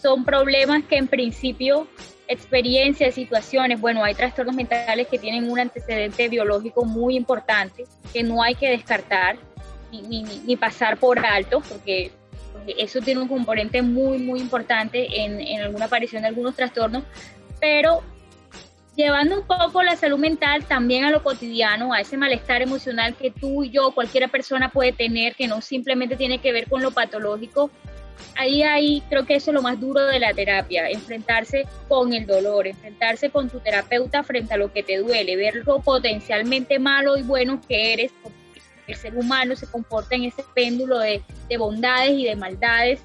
Son 0.00 0.24
problemas 0.24 0.84
que 0.84 0.96
en 0.96 1.08
principio 1.08 1.88
experiencias, 2.28 3.14
situaciones, 3.14 3.80
bueno, 3.80 4.02
hay 4.02 4.14
trastornos 4.14 4.54
mentales 4.54 5.06
que 5.08 5.18
tienen 5.18 5.50
un 5.50 5.58
antecedente 5.58 6.28
biológico 6.28 6.84
muy 6.84 7.16
importante 7.16 7.84
que 8.12 8.22
no 8.22 8.42
hay 8.42 8.54
que 8.54 8.70
descartar 8.70 9.36
ni, 9.90 10.22
ni, 10.22 10.56
pasar 10.56 10.98
por 10.98 11.24
alto, 11.24 11.60
porque, 11.60 12.10
eso 12.78 13.00
tiene 13.00 13.20
un 13.20 13.28
componente 13.28 13.80
muy, 13.80 14.18
muy 14.18 14.40
importante 14.40 15.22
en, 15.22 15.40
en 15.40 15.60
alguna 15.60 15.84
aparición 15.84 16.22
de 16.22 16.28
algunos 16.28 16.56
trastornos, 16.56 17.04
pero 17.60 18.02
llevando 18.96 19.38
un 19.38 19.46
poco 19.46 19.82
la 19.82 19.94
salud 19.94 20.18
mental 20.18 20.64
también 20.64 21.04
a 21.04 21.10
lo 21.10 21.22
cotidiano, 21.22 21.92
a 21.92 22.00
ese 22.00 22.16
malestar 22.16 22.62
emocional 22.62 23.14
que 23.14 23.30
tú 23.30 23.62
y 23.62 23.70
yo, 23.70 23.92
cualquiera 23.92 24.26
persona 24.26 24.70
puede 24.70 24.92
tener, 24.92 25.36
que 25.36 25.46
no 25.46 25.60
simplemente 25.60 26.16
tiene 26.16 26.40
que 26.40 26.50
ver 26.50 26.68
con 26.68 26.82
lo 26.82 26.90
patológico, 26.90 27.70
ahí, 28.36 28.62
ahí 28.62 29.02
creo 29.08 29.26
que 29.26 29.36
eso 29.36 29.50
es 29.50 29.54
lo 29.54 29.62
más 29.62 29.80
duro 29.80 30.04
de 30.06 30.18
la 30.18 30.32
terapia, 30.32 30.88
enfrentarse 30.90 31.66
con 31.88 32.12
el 32.12 32.26
dolor, 32.26 32.66
enfrentarse 32.66 33.30
con 33.30 33.48
tu 33.48 33.60
terapeuta 33.60 34.22
frente 34.22 34.54
a 34.54 34.56
lo 34.56 34.72
que 34.72 34.82
te 34.82 34.98
duele, 34.98 35.36
ver 35.36 35.62
lo 35.64 35.80
potencialmente 35.80 36.78
malo 36.78 37.16
y 37.16 37.22
bueno 37.22 37.60
que 37.66 37.92
eres, 37.92 38.12
porque 38.22 38.36
el 38.86 38.94
ser 38.96 39.16
humano 39.16 39.56
se 39.56 39.66
comporta 39.66 40.14
en 40.14 40.24
ese 40.24 40.44
péndulo 40.54 40.98
de, 40.98 41.22
de 41.48 41.56
bondades 41.56 42.12
y 42.12 42.24
de 42.24 42.36
maldades 42.36 43.00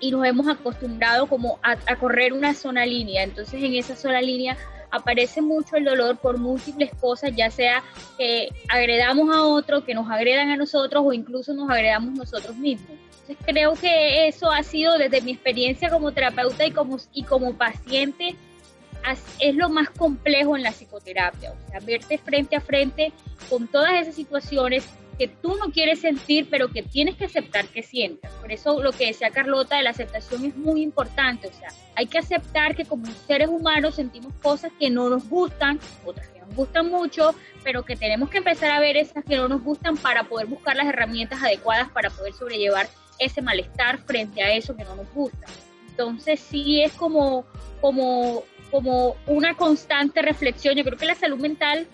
y 0.00 0.10
nos 0.10 0.24
hemos 0.24 0.48
acostumbrado 0.48 1.26
como 1.26 1.58
a, 1.62 1.76
correr 1.96 2.32
una 2.32 2.54
sola 2.54 2.86
línea. 2.86 3.22
Entonces 3.22 3.62
en 3.62 3.74
esa 3.74 3.96
sola 3.96 4.20
línea 4.20 4.56
aparece 4.90 5.42
mucho 5.42 5.76
el 5.76 5.84
dolor 5.84 6.16
por 6.18 6.38
múltiples 6.38 6.90
cosas, 7.00 7.32
ya 7.34 7.50
sea 7.50 7.82
que 8.16 8.48
agredamos 8.68 9.34
a 9.34 9.44
otro, 9.44 9.84
que 9.84 9.94
nos 9.94 10.10
agredan 10.10 10.50
a 10.50 10.56
nosotros 10.56 11.02
o 11.04 11.12
incluso 11.12 11.52
nos 11.54 11.70
agredamos 11.70 12.14
nosotros 12.14 12.56
mismos. 12.56 12.98
Entonces 13.20 13.36
creo 13.44 13.74
que 13.74 14.28
eso 14.28 14.50
ha 14.50 14.62
sido 14.62 14.96
desde 14.96 15.20
mi 15.20 15.32
experiencia 15.32 15.90
como 15.90 16.12
terapeuta 16.12 16.64
y 16.64 16.70
como, 16.70 16.98
y 17.12 17.24
como 17.24 17.54
paciente, 17.54 18.36
es 19.38 19.54
lo 19.54 19.68
más 19.68 19.90
complejo 19.90 20.56
en 20.56 20.62
la 20.62 20.72
psicoterapia, 20.72 21.52
o 21.52 21.70
sea, 21.70 21.80
verte 21.80 22.18
frente 22.18 22.56
a 22.56 22.60
frente 22.60 23.12
con 23.48 23.68
todas 23.68 24.00
esas 24.02 24.14
situaciones 24.14 24.86
que 25.18 25.26
tú 25.26 25.56
no 25.56 25.72
quieres 25.72 26.00
sentir, 26.00 26.48
pero 26.48 26.68
que 26.68 26.82
tienes 26.82 27.16
que 27.16 27.24
aceptar 27.24 27.66
que 27.66 27.82
sientas. 27.82 28.32
Por 28.34 28.52
eso 28.52 28.80
lo 28.80 28.92
que 28.92 29.06
decía 29.06 29.30
Carlota 29.30 29.76
de 29.76 29.82
la 29.82 29.90
aceptación 29.90 30.44
es 30.44 30.56
muy 30.56 30.80
importante. 30.80 31.48
O 31.48 31.52
sea, 31.52 31.68
hay 31.96 32.06
que 32.06 32.18
aceptar 32.18 32.76
que 32.76 32.84
como 32.84 33.04
seres 33.26 33.48
humanos 33.48 33.96
sentimos 33.96 34.32
cosas 34.40 34.70
que 34.78 34.90
no 34.90 35.10
nos 35.10 35.28
gustan, 35.28 35.80
otras 36.06 36.28
que 36.28 36.38
nos 36.38 36.54
gustan 36.54 36.88
mucho, 36.88 37.34
pero 37.64 37.84
que 37.84 37.96
tenemos 37.96 38.30
que 38.30 38.38
empezar 38.38 38.70
a 38.70 38.78
ver 38.78 38.96
esas 38.96 39.24
que 39.24 39.36
no 39.36 39.48
nos 39.48 39.62
gustan 39.62 39.96
para 39.96 40.22
poder 40.24 40.46
buscar 40.46 40.76
las 40.76 40.86
herramientas 40.86 41.42
adecuadas 41.42 41.90
para 41.90 42.10
poder 42.10 42.32
sobrellevar 42.32 42.88
ese 43.18 43.42
malestar 43.42 43.98
frente 43.98 44.40
a 44.42 44.54
eso 44.54 44.76
que 44.76 44.84
no 44.84 44.94
nos 44.94 45.12
gusta. 45.12 45.46
Entonces 45.90 46.38
sí 46.38 46.80
es 46.80 46.92
como, 46.92 47.44
como, 47.80 48.44
como 48.70 49.16
una 49.26 49.56
constante 49.56 50.22
reflexión. 50.22 50.76
Yo 50.76 50.84
creo 50.84 50.96
que 50.96 51.06
la 51.06 51.16
salud 51.16 51.38
mental 51.40 51.88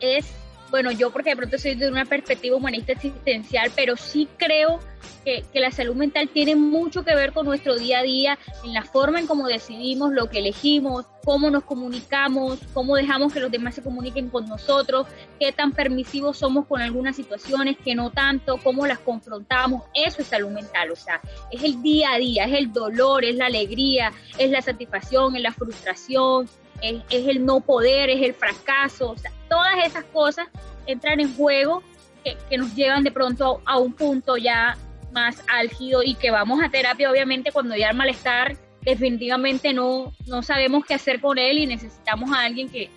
es 0.00 0.32
bueno, 0.72 0.90
yo 0.90 1.10
porque 1.10 1.30
de 1.30 1.36
pronto 1.36 1.58
soy 1.58 1.74
de 1.74 1.86
una 1.90 2.06
perspectiva 2.06 2.56
humanista 2.56 2.92
existencial, 2.92 3.70
pero 3.76 3.94
sí 3.94 4.26
creo 4.38 4.80
que, 5.22 5.44
la 5.52 5.70
salud 5.70 5.94
mental 5.94 6.30
tiene 6.30 6.56
mucho 6.56 7.04
que 7.04 7.14
ver 7.14 7.34
con 7.34 7.44
nuestro 7.44 7.76
día 7.76 7.98
a 7.98 8.02
día, 8.02 8.38
en 8.64 8.72
la 8.72 8.82
forma 8.82 9.20
en 9.20 9.26
cómo 9.26 9.46
decidimos, 9.46 10.12
lo 10.12 10.30
que 10.30 10.38
elegimos, 10.38 11.04
cómo 11.26 11.50
nos 11.50 11.64
comunicamos, 11.64 12.58
cómo 12.72 12.96
dejamos 12.96 13.34
que 13.34 13.40
los 13.40 13.50
demás 13.50 13.74
se 13.74 13.82
comuniquen 13.82 14.30
con 14.30 14.48
nosotros, 14.48 15.06
qué 15.38 15.52
tan 15.52 15.72
permisivos 15.72 16.38
somos 16.38 16.66
con 16.66 16.80
algunas 16.80 17.16
situaciones, 17.16 17.76
que 17.76 17.94
no 17.94 18.10
tanto, 18.10 18.56
cómo 18.64 18.86
las 18.86 18.98
confrontamos. 18.98 19.82
Eso 19.92 20.22
es 20.22 20.28
salud 20.28 20.50
mental, 20.50 20.90
o 20.90 20.96
sea, 20.96 21.20
es 21.50 21.62
el 21.62 21.82
día 21.82 22.14
a 22.14 22.18
día, 22.18 22.44
es 22.46 22.54
el 22.54 22.72
dolor, 22.72 23.26
es 23.26 23.36
la 23.36 23.46
alegría, 23.46 24.10
es 24.38 24.50
la 24.50 24.62
satisfacción, 24.62 25.36
es 25.36 25.42
la 25.42 25.52
frustración, 25.52 26.48
es, 26.82 27.02
el 27.10 27.44
no 27.44 27.60
poder, 27.60 28.10
es 28.10 28.22
el 28.22 28.34
fracaso, 28.34 29.10
o 29.10 29.16
sea, 29.16 29.32
todas 29.48 29.84
esas 29.84 30.04
cosas 30.04 30.48
entran 30.86 31.20
en 31.20 31.34
juego 31.36 31.82
que, 32.24 32.36
nos 32.56 32.74
llevan 32.74 33.04
de 33.04 33.12
pronto 33.12 33.60
a, 33.64 33.78
un 33.78 33.92
punto 33.92 34.36
ya 34.36 34.76
más 35.12 35.42
álgido 35.48 36.02
y 36.02 36.14
que 36.14 36.30
vamos 36.30 36.62
a 36.62 36.70
terapia 36.70 37.10
obviamente 37.10 37.52
cuando 37.52 37.76
ya 37.76 37.90
el 37.90 37.96
malestar 37.96 38.56
definitivamente 38.80 39.72
no, 39.72 40.12
no 40.26 40.42
sabemos 40.42 40.84
qué 40.84 40.94
hacer 40.94 41.20
con 41.20 41.38
él 41.38 41.58
y 41.58 41.66
necesitamos 41.66 42.30
a 42.32 42.42
alguien 42.42 42.68
que, 42.68 42.90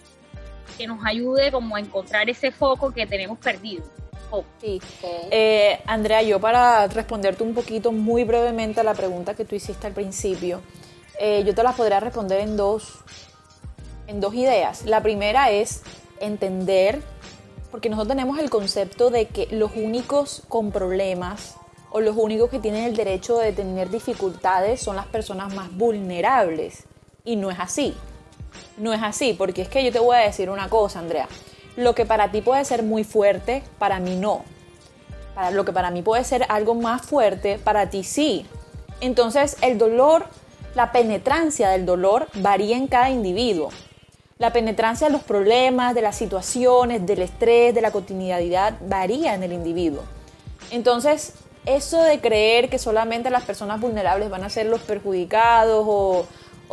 que 0.78 0.88
nos 0.88 1.06
ayude 1.06 1.52
como 1.52 1.76
a 1.76 1.80
encontrar 1.80 2.30
ese 2.30 2.52
foco 2.52 2.92
que 2.94 3.06
tenemos 3.06 3.38
perdido. 3.38 3.84
Sí. 4.60 4.82
Eh, 5.32 5.80
Andrea, 5.86 6.22
yo 6.22 6.40
para 6.40 6.88
responderte 6.88 7.44
un 7.44 7.54
poquito 7.54 7.92
muy 7.92 8.24
brevemente 8.24 8.82
a 8.82 8.84
la 8.84 8.94
pregunta 8.94 9.34
que 9.34 9.46
tú 9.46 9.56
hiciste 9.56 9.88
al 9.88 9.94
principio, 9.94 10.62
eh, 11.20 11.44
yo 11.46 11.56
te 11.56 11.64
la 11.64 11.72
podría 11.72 12.00
responder 12.00 12.42
en 12.42 12.58
dos, 12.58 13.00
en 14.08 14.22
dos 14.22 14.34
ideas. 14.34 14.86
La 14.86 15.02
primera 15.02 15.52
es 15.52 15.82
entender, 16.20 17.02
porque 17.72 17.90
nosotros 17.90 18.16
tenemos 18.16 18.40
el 18.40 18.50
concepto 18.50 19.10
de 19.10 19.28
que 19.28 19.48
los 19.52 19.72
únicos 19.76 20.44
con 20.48 20.72
problemas 20.72 21.56
o 21.92 22.02
los 22.02 22.18
únicos 22.18 22.50
que 22.50 22.60
tienen 22.60 22.84
el 22.84 22.96
derecho 22.96 23.38
de 23.38 23.54
tener 23.54 23.90
dificultades 23.90 24.82
son 24.82 24.96
las 24.96 25.06
personas 25.08 25.54
más 25.54 25.74
vulnerables. 25.76 26.84
Y 27.24 27.38
no 27.38 27.52
es 27.52 27.60
así. 27.60 27.96
No 28.78 28.94
es 28.94 29.02
así, 29.02 29.34
porque 29.34 29.62
es 29.62 29.70
que 29.70 29.84
yo 29.84 29.92
te 29.92 30.00
voy 30.00 30.18
a 30.18 30.20
decir 30.20 30.50
una 30.50 30.70
cosa, 30.70 31.00
Andrea. 31.00 31.28
Lo 31.78 31.96
que 31.96 32.06
para 32.06 32.32
ti 32.32 32.42
puede 32.42 32.64
ser 32.66 32.84
muy 32.84 33.04
fuerte, 33.04 33.64
para 33.80 34.00
mí 34.00 34.16
no. 34.16 34.44
Para 35.34 35.52
lo 35.52 35.66
que 35.66 35.74
para 35.74 35.92
mí 35.92 36.02
puede 36.02 36.24
ser 36.24 36.46
algo 36.50 36.76
más 36.76 37.02
fuerte, 37.02 37.60
para 37.60 37.90
ti 37.90 38.04
sí. 38.04 38.46
Entonces 39.02 39.58
el 39.62 39.78
dolor, 39.78 40.26
la 40.76 40.92
penetrancia 40.92 41.70
del 41.70 41.86
dolor 41.86 42.28
varía 42.36 42.78
en 42.78 42.88
cada 42.88 43.10
individuo. 43.10 43.70
La 44.38 44.52
penetrancia 44.52 45.08
de 45.08 45.14
los 45.14 45.24
problemas, 45.24 45.96
de 45.96 46.02
las 46.02 46.18
situaciones, 46.18 47.06
del 47.06 47.22
estrés, 47.22 47.74
de 47.74 47.80
la 47.80 47.92
cotidianidad 47.92 48.76
varía 48.82 49.34
en 49.34 49.44
el 49.44 49.54
individuo. 49.54 50.04
Entonces, 50.72 51.36
eso 51.66 52.02
de 52.02 52.20
creer 52.20 52.70
que 52.70 52.78
solamente 52.78 53.30
las 53.30 53.46
personas 53.46 53.80
vulnerables 53.80 54.30
van 54.30 54.44
a 54.44 54.50
ser 54.50 54.66
los 54.66 54.82
perjudicados 54.82 55.86
o, 55.88 56.26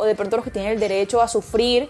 de 0.03 0.13
pronto 0.13 0.35
los 0.35 0.43
que 0.43 0.51
tienen 0.51 0.73
el 0.73 0.79
derecho 0.81 1.21
a 1.21 1.29
sufrir, 1.29 1.89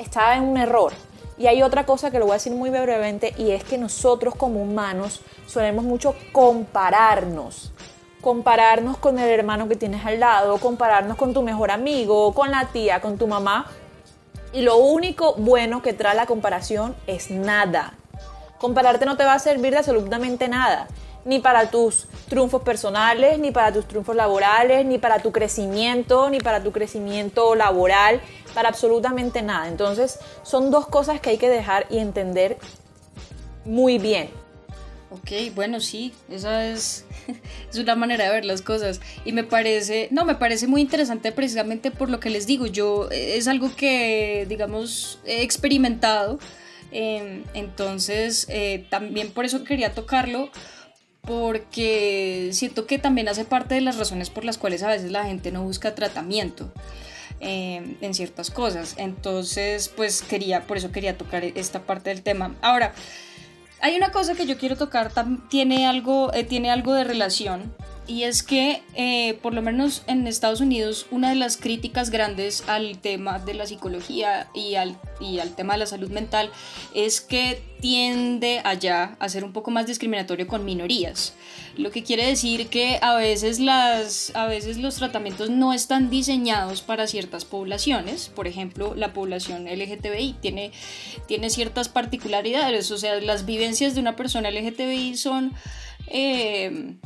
está 0.00 0.34
en 0.34 0.42
un 0.42 0.56
error. 0.56 0.92
Y 1.38 1.46
hay 1.46 1.62
otra 1.62 1.86
cosa 1.86 2.10
que 2.10 2.18
lo 2.18 2.24
voy 2.24 2.32
a 2.32 2.34
decir 2.34 2.52
muy 2.52 2.70
brevemente 2.70 3.34
y 3.38 3.52
es 3.52 3.62
que 3.62 3.78
nosotros 3.78 4.34
como 4.34 4.60
humanos 4.60 5.20
solemos 5.46 5.84
mucho 5.84 6.16
compararnos. 6.32 7.70
Compararnos 8.20 8.96
con 8.96 9.20
el 9.20 9.30
hermano 9.30 9.68
que 9.68 9.76
tienes 9.76 10.04
al 10.04 10.18
lado, 10.18 10.58
compararnos 10.58 11.16
con 11.16 11.32
tu 11.32 11.42
mejor 11.42 11.70
amigo, 11.70 12.34
con 12.34 12.50
la 12.50 12.66
tía, 12.72 13.00
con 13.00 13.16
tu 13.16 13.28
mamá 13.28 13.70
y 14.52 14.62
lo 14.62 14.76
único 14.76 15.34
bueno 15.34 15.82
que 15.82 15.92
trae 15.92 16.14
la 16.14 16.26
comparación 16.26 16.96
es 17.06 17.30
nada. 17.30 17.94
Compararte 18.58 19.06
no 19.06 19.16
te 19.16 19.24
va 19.24 19.34
a 19.34 19.38
servir 19.38 19.72
de 19.72 19.78
absolutamente 19.78 20.48
nada. 20.48 20.88
Ni 21.24 21.40
para 21.40 21.70
tus 21.70 22.06
triunfos 22.28 22.62
personales, 22.62 23.38
ni 23.38 23.50
para 23.50 23.72
tus 23.72 23.86
triunfos 23.86 24.16
laborales, 24.16 24.86
ni 24.86 24.98
para 24.98 25.18
tu 25.18 25.30
crecimiento, 25.30 26.30
ni 26.30 26.40
para 26.40 26.62
tu 26.62 26.72
crecimiento 26.72 27.54
laboral, 27.54 28.20
para 28.54 28.70
absolutamente 28.70 29.42
nada. 29.42 29.68
Entonces 29.68 30.18
son 30.42 30.70
dos 30.70 30.86
cosas 30.86 31.20
que 31.20 31.30
hay 31.30 31.38
que 31.38 31.50
dejar 31.50 31.86
y 31.90 31.98
entender 31.98 32.58
muy 33.64 33.98
bien. 33.98 34.30
Ok, 35.10 35.54
bueno, 35.54 35.80
sí, 35.80 36.12
esa 36.30 36.66
es, 36.66 37.06
es 37.70 37.78
una 37.78 37.94
manera 37.94 38.24
de 38.24 38.30
ver 38.30 38.44
las 38.44 38.60
cosas. 38.60 39.00
Y 39.24 39.32
me 39.32 39.42
parece, 39.42 40.08
no, 40.10 40.24
me 40.24 40.34
parece 40.34 40.66
muy 40.66 40.82
interesante 40.82 41.32
precisamente 41.32 41.90
por 41.90 42.10
lo 42.10 42.20
que 42.20 42.30
les 42.30 42.46
digo. 42.46 42.66
Yo 42.66 43.08
eh, 43.10 43.36
es 43.38 43.48
algo 43.48 43.74
que, 43.74 44.46
digamos, 44.48 45.18
he 45.24 45.42
experimentado. 45.42 46.38
Em, 46.90 47.44
entonces, 47.54 48.46
eh, 48.50 48.86
también 48.90 49.30
por 49.30 49.44
eso 49.44 49.64
quería 49.64 49.94
tocarlo, 49.94 50.50
porque 51.22 52.50
siento 52.52 52.86
que 52.86 52.98
también 52.98 53.28
hace 53.28 53.44
parte 53.44 53.74
de 53.74 53.80
las 53.80 53.96
razones 53.98 54.30
por 54.30 54.44
las 54.44 54.58
cuales 54.58 54.82
a 54.82 54.88
veces 54.88 55.10
la 55.10 55.24
gente 55.24 55.52
no 55.52 55.62
busca 55.62 55.94
tratamiento. 55.94 56.70
Em, 57.40 57.96
en 58.00 58.14
ciertas 58.14 58.50
cosas 58.50 58.96
entonces 58.98 59.88
pues 59.88 60.22
quería 60.22 60.66
por 60.66 60.76
eso 60.76 60.90
quería 60.90 61.16
tocar 61.16 61.44
esta 61.44 61.82
parte 61.82 62.10
del 62.10 62.22
tema 62.22 62.56
ahora 62.62 62.92
hay 63.80 63.96
una 63.96 64.10
cosa 64.10 64.34
que 64.34 64.46
yo 64.46 64.58
quiero 64.58 64.76
tocar, 64.76 65.12
tiene 65.48 65.86
algo, 65.86 66.32
eh, 66.32 66.44
tiene 66.44 66.70
algo 66.70 66.94
de 66.94 67.04
relación, 67.04 67.72
y 68.08 68.22
es 68.22 68.42
que, 68.42 68.82
eh, 68.94 69.38
por 69.42 69.52
lo 69.52 69.60
menos 69.60 70.02
en 70.06 70.26
Estados 70.26 70.62
Unidos, 70.62 71.06
una 71.10 71.28
de 71.28 71.34
las 71.34 71.58
críticas 71.58 72.08
grandes 72.08 72.64
al 72.66 72.98
tema 72.98 73.38
de 73.38 73.52
la 73.52 73.66
psicología 73.66 74.48
y 74.54 74.76
al, 74.76 74.98
y 75.20 75.40
al 75.40 75.54
tema 75.54 75.74
de 75.74 75.80
la 75.80 75.86
salud 75.86 76.10
mental 76.10 76.50
es 76.94 77.20
que 77.20 77.62
tiende 77.80 78.62
allá 78.64 79.14
a 79.20 79.28
ser 79.28 79.44
un 79.44 79.52
poco 79.52 79.70
más 79.70 79.86
discriminatorio 79.86 80.46
con 80.46 80.64
minorías. 80.64 81.34
Lo 81.76 81.90
que 81.90 82.02
quiere 82.02 82.26
decir 82.26 82.68
que 82.68 82.98
a 83.02 83.14
veces, 83.14 83.60
las, 83.60 84.34
a 84.34 84.46
veces 84.46 84.78
los 84.78 84.96
tratamientos 84.96 85.50
no 85.50 85.74
están 85.74 86.08
diseñados 86.08 86.80
para 86.80 87.06
ciertas 87.06 87.44
poblaciones. 87.44 88.30
Por 88.30 88.48
ejemplo, 88.48 88.94
la 88.96 89.12
población 89.12 89.66
LGTBI 89.66 90.36
tiene, 90.40 90.72
tiene 91.26 91.50
ciertas 91.50 91.90
particularidades. 91.90 92.90
O 92.90 92.96
sea, 92.96 93.20
las 93.20 93.44
vivencias 93.44 93.94
de 93.94 94.00
una 94.00 94.16
persona 94.16 94.50
LGTBI 94.50 95.18
son... 95.18 95.52
Eh, 96.06 96.96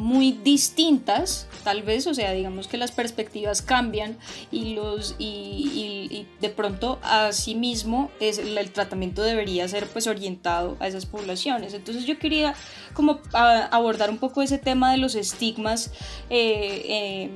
muy 0.00 0.32
distintas, 0.32 1.46
tal 1.62 1.82
vez, 1.82 2.06
o 2.06 2.14
sea, 2.14 2.32
digamos 2.32 2.68
que 2.68 2.78
las 2.78 2.90
perspectivas 2.90 3.60
cambian 3.60 4.16
y, 4.50 4.74
los, 4.74 5.14
y, 5.18 6.26
de 6.40 6.48
pronto 6.48 6.98
asimismo 7.02 8.10
es, 8.18 8.38
el 8.38 8.70
tratamiento 8.72 9.22
debería 9.22 9.68
ser 9.68 9.86
pues 9.86 10.06
orientado 10.06 10.78
a 10.80 10.88
esas 10.88 11.04
poblaciones. 11.04 11.74
Entonces 11.74 12.06
yo 12.06 12.18
quería 12.18 12.54
como 12.94 13.20
abordar 13.32 14.08
un 14.08 14.16
poco 14.16 14.40
ese 14.40 14.56
tema 14.56 14.90
de 14.90 14.96
los 14.96 15.14
estigmas 15.14 15.92
eh, 16.30 17.28
em, 17.28 17.30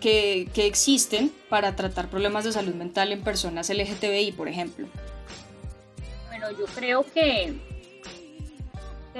que, 0.00 0.48
que 0.52 0.66
existen 0.66 1.30
para 1.48 1.76
tratar 1.76 2.10
problemas 2.10 2.42
de 2.42 2.52
salud 2.52 2.74
mental 2.74 3.12
en 3.12 3.22
personas 3.22 3.70
LGTBI, 3.70 4.32
por 4.32 4.48
ejemplo. 4.48 4.88
Bueno, 6.30 6.50
yo 6.50 6.64
creo 6.74 7.06
que 7.14 7.69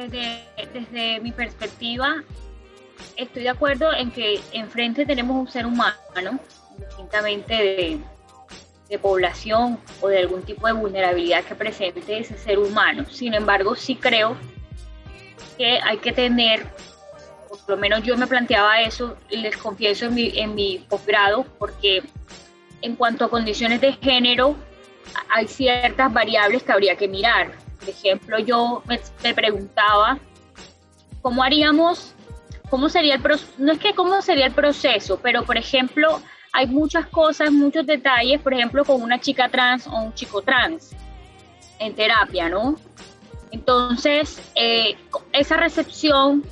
desde, 0.08 1.20
mi 1.20 1.32
perspectiva, 1.32 2.22
estoy 3.16 3.42
de 3.42 3.48
acuerdo 3.48 3.92
en 3.92 4.10
que 4.10 4.40
enfrente 4.52 5.04
tenemos 5.06 5.36
un 5.36 5.48
ser 5.48 5.66
humano, 5.66 6.40
distintamente 6.78 8.00
de, 8.88 8.98
población 8.98 9.78
o 10.00 10.08
de 10.08 10.18
algún 10.18 10.42
tipo 10.42 10.66
de 10.66 10.72
vulnerabilidad 10.72 11.44
que 11.44 11.54
presente 11.54 12.18
ese 12.18 12.36
ser 12.36 12.58
humano. 12.58 13.04
Sin 13.08 13.34
embargo, 13.34 13.76
sí 13.76 13.94
creo 13.94 14.36
que 15.56 15.78
hay 15.80 15.98
que 15.98 16.10
tener, 16.10 16.66
lo 17.68 17.76
menos 17.76 18.02
yo 18.02 18.16
me 18.16 18.26
planteaba 18.26 18.80
eso, 18.80 19.16
les 19.30 19.56
confieso 19.56 20.06
en 20.06 20.14
mi, 20.14 20.32
en 20.36 20.56
mi 20.56 20.84
posgrado, 20.88 21.44
porque 21.60 22.02
en 22.82 22.96
cuanto 22.96 23.26
a 23.26 23.30
condiciones 23.30 23.80
de 23.80 23.92
género, 23.92 24.56
hay 25.28 25.46
ciertas 25.46 26.12
variables 26.12 26.64
que 26.64 26.72
habría 26.72 26.96
que 26.96 27.06
mirar. 27.06 27.52
Por 27.80 27.88
ejemplo, 27.88 28.38
yo 28.38 28.82
me, 28.86 29.34
preguntaba, 29.34 30.18
¿cómo 31.22 31.42
haríamos, 31.42 32.14
cómo 32.68 32.88
sería 32.88 33.14
el 33.14 33.22
proceso? 33.22 33.50
No 33.58 33.72
es 33.72 33.78
que 33.78 33.94
cómo 33.94 34.20
sería 34.20 34.46
el 34.46 34.52
proceso, 34.52 35.18
pero 35.20 35.44
por 35.44 35.56
ejemplo, 35.56 36.20
hay 36.52 36.66
muchas 36.66 37.06
cosas, 37.06 37.50
muchos 37.50 37.86
detalles, 37.86 38.40
por 38.40 38.52
ejemplo, 38.52 38.84
con 38.84 39.02
una 39.02 39.18
chica 39.18 39.48
trans 39.48 39.86
o 39.86 39.96
un 39.96 40.14
chico 40.14 40.42
trans 40.42 40.94
en 41.78 41.94
terapia, 41.94 42.50
¿no? 42.50 42.76
Entonces, 43.50 44.40
eh, 44.54 44.96
esa 45.32 45.56
recepción 45.56 46.44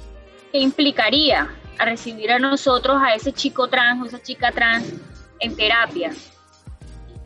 que 0.50 0.58
implicaría 0.58 1.50
a 1.78 1.84
recibir 1.84 2.32
a 2.32 2.38
nosotros, 2.38 2.96
a 3.00 3.14
ese 3.14 3.32
chico 3.32 3.68
trans 3.68 4.02
o 4.02 4.06
esa 4.06 4.22
chica 4.22 4.50
trans 4.50 4.94
en 5.40 5.54
terapia. 5.54 6.10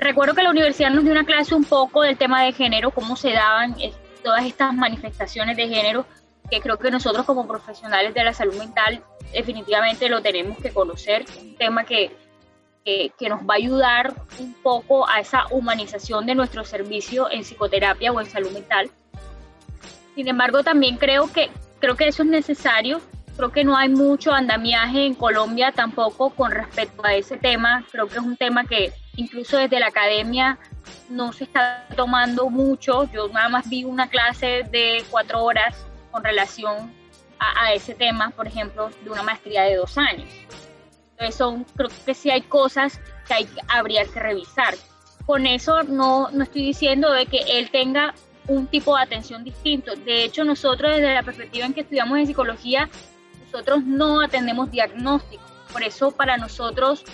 Recuerdo 0.02 0.34
que 0.34 0.42
la 0.42 0.50
universidad 0.50 0.90
nos 0.90 1.04
dio 1.04 1.12
una 1.12 1.24
clase 1.24 1.54
un 1.54 1.62
poco 1.62 2.02
del 2.02 2.18
tema 2.18 2.42
de 2.42 2.52
género, 2.52 2.90
cómo 2.90 3.14
se 3.14 3.30
daban 3.30 3.76
eh, 3.80 3.92
todas 4.24 4.44
estas 4.44 4.74
manifestaciones 4.74 5.56
de 5.56 5.68
género, 5.68 6.06
que 6.50 6.60
creo 6.60 6.76
que 6.76 6.90
nosotros 6.90 7.24
como 7.24 7.46
profesionales 7.46 8.12
de 8.12 8.24
la 8.24 8.32
salud 8.32 8.54
mental 8.56 9.00
definitivamente 9.32 10.08
lo 10.08 10.20
tenemos 10.20 10.58
que 10.58 10.72
conocer, 10.72 11.24
un 11.40 11.54
tema 11.54 11.84
que, 11.84 12.16
que, 12.84 13.12
nos 13.28 13.42
va 13.42 13.54
a 13.54 13.58
ayudar 13.58 14.12
un 14.40 14.54
poco 14.54 15.08
a 15.08 15.20
esa 15.20 15.46
humanización 15.52 16.26
de 16.26 16.34
nuestro 16.34 16.64
servicio 16.64 17.30
en 17.30 17.42
psicoterapia 17.42 18.10
o 18.10 18.20
en 18.20 18.26
salud 18.26 18.50
mental. 18.50 18.90
Sin 20.16 20.26
embargo, 20.26 20.64
también 20.64 20.96
creo 20.96 21.32
que, 21.32 21.48
creo 21.78 21.94
que 21.94 22.08
eso 22.08 22.24
es 22.24 22.28
necesario. 22.28 23.00
Creo 23.36 23.52
que 23.52 23.62
no 23.62 23.76
hay 23.76 23.88
mucho 23.88 24.32
andamiaje 24.32 25.06
en 25.06 25.14
Colombia 25.14 25.70
tampoco 25.70 26.30
con 26.30 26.50
respecto 26.50 27.04
a 27.04 27.14
ese 27.14 27.36
tema. 27.36 27.84
Creo 27.92 28.08
que 28.08 28.18
es 28.18 28.24
un 28.24 28.36
tema 28.36 28.64
que 28.64 28.92
incluso 29.16 29.58
desde 29.58 29.78
la 29.80 29.88
academia 29.88 30.58
no 31.08 31.32
se 31.32 31.44
está 31.44 31.86
tomando 31.96 32.48
mucho. 32.50 33.04
Yo 33.12 33.28
nada 33.28 33.48
más 33.48 33.68
vi 33.68 33.84
una 33.84 34.08
clase 34.08 34.64
de 34.70 35.04
cuatro 35.10 35.42
horas 35.44 35.76
con 36.10 36.24
relación 36.24 36.92
a, 37.38 37.72
ese 37.72 37.94
tema, 37.94 38.30
por 38.30 38.46
ejemplo, 38.46 38.90
de 39.02 39.10
una 39.10 39.22
maestría 39.22 39.62
de 39.62 39.76
dos 39.76 39.98
años. 39.98 40.28
Entonces 41.12 41.34
son, 41.34 41.64
creo 41.64 41.88
que 42.06 42.14
sí 42.14 42.30
hay 42.30 42.42
cosas 42.42 43.00
que 43.26 43.34
hay, 43.34 43.48
habría 43.68 44.04
que 44.04 44.20
revisar. 44.20 44.74
Con 45.26 45.46
eso 45.46 45.82
no, 45.82 46.30
no 46.30 46.44
estoy 46.44 46.64
diciendo 46.64 47.10
de 47.10 47.26
que 47.26 47.38
él 47.58 47.70
tenga 47.70 48.14
un 48.46 48.66
tipo 48.66 48.96
de 48.96 49.02
atención 49.02 49.44
distinto. 49.44 49.94
De 49.94 50.24
hecho, 50.24 50.44
nosotros 50.44 50.92
desde 50.92 51.14
la 51.14 51.22
perspectiva 51.22 51.66
en 51.66 51.74
que 51.74 51.80
estudiamos 51.82 52.18
en 52.18 52.26
psicología, 52.26 52.88
nosotros 53.44 53.84
no 53.84 54.20
atendemos 54.20 54.70
diagnóstico. 54.70 55.42
Por 55.72 55.82
eso 55.82 56.10
para 56.12 56.36
nosotros, 56.36 57.04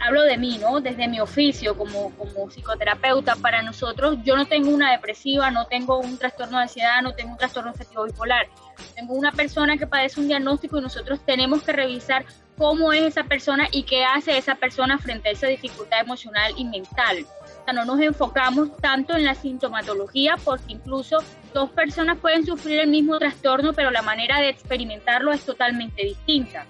hablo 0.00 0.22
de 0.22 0.36
mí, 0.36 0.58
¿no? 0.58 0.80
Desde 0.80 1.08
mi 1.08 1.20
oficio 1.20 1.76
como, 1.76 2.14
como 2.16 2.48
psicoterapeuta, 2.50 3.36
para 3.36 3.62
nosotros 3.62 4.18
yo 4.24 4.36
no 4.36 4.46
tengo 4.46 4.70
una 4.70 4.92
depresiva, 4.92 5.50
no 5.50 5.66
tengo 5.66 5.98
un 5.98 6.18
trastorno 6.18 6.58
de 6.58 6.64
ansiedad, 6.64 7.02
no 7.02 7.14
tengo 7.14 7.32
un 7.32 7.38
trastorno 7.38 7.70
afectivo 7.70 8.04
bipolar. 8.04 8.46
Tengo 8.94 9.14
una 9.14 9.32
persona 9.32 9.76
que 9.76 9.86
padece 9.86 10.20
un 10.20 10.28
diagnóstico 10.28 10.78
y 10.78 10.82
nosotros 10.82 11.20
tenemos 11.24 11.62
que 11.62 11.72
revisar 11.72 12.24
cómo 12.56 12.92
es 12.92 13.02
esa 13.02 13.24
persona 13.24 13.68
y 13.70 13.84
qué 13.84 14.04
hace 14.04 14.36
esa 14.36 14.56
persona 14.56 14.98
frente 14.98 15.28
a 15.28 15.32
esa 15.32 15.46
dificultad 15.46 16.00
emocional 16.00 16.52
y 16.56 16.64
mental 16.64 17.26
no 17.72 17.84
nos 17.84 18.00
enfocamos 18.00 18.76
tanto 18.78 19.16
en 19.16 19.24
la 19.24 19.34
sintomatología 19.34 20.36
porque 20.42 20.72
incluso 20.72 21.18
dos 21.52 21.70
personas 21.70 22.18
pueden 22.18 22.44
sufrir 22.44 22.80
el 22.80 22.88
mismo 22.88 23.18
trastorno, 23.18 23.72
pero 23.72 23.90
la 23.90 24.02
manera 24.02 24.40
de 24.40 24.48
experimentarlo 24.48 25.32
es 25.32 25.44
totalmente 25.44 26.04
distinta. 26.04 26.66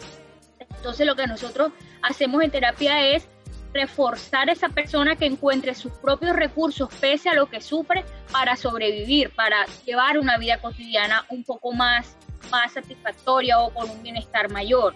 Entonces 0.59 1.07
lo 1.07 1.17
que 1.17 1.27
nosotros 1.27 1.73
hacemos 2.03 2.43
en 2.43 2.51
terapia 2.51 3.07
es 3.09 3.29
reforzar 3.73 4.49
a 4.49 4.53
esa 4.53 4.69
persona 4.69 5.17
que 5.17 5.27
encuentre 5.27 5.75
sus 5.75 5.93
propios 5.93 6.35
recursos 6.35 6.89
pese 7.01 7.29
a 7.29 7.35
lo 7.35 7.47
que 7.47 7.61
sufre 7.61 8.05
para 8.33 8.57
sobrevivir, 8.57 9.31
para 9.31 9.67
llevar 9.85 10.19
una 10.19 10.39
vida 10.39 10.61
cotidiana 10.61 11.27
un 11.29 11.45
poco 11.45 11.73
más, 11.73 12.17
más 12.51 12.73
satisfactoria 12.73 13.59
o 13.61 13.73
con 13.73 13.91
un 13.91 14.03
bienestar 14.03 14.51
mayor. 14.51 14.95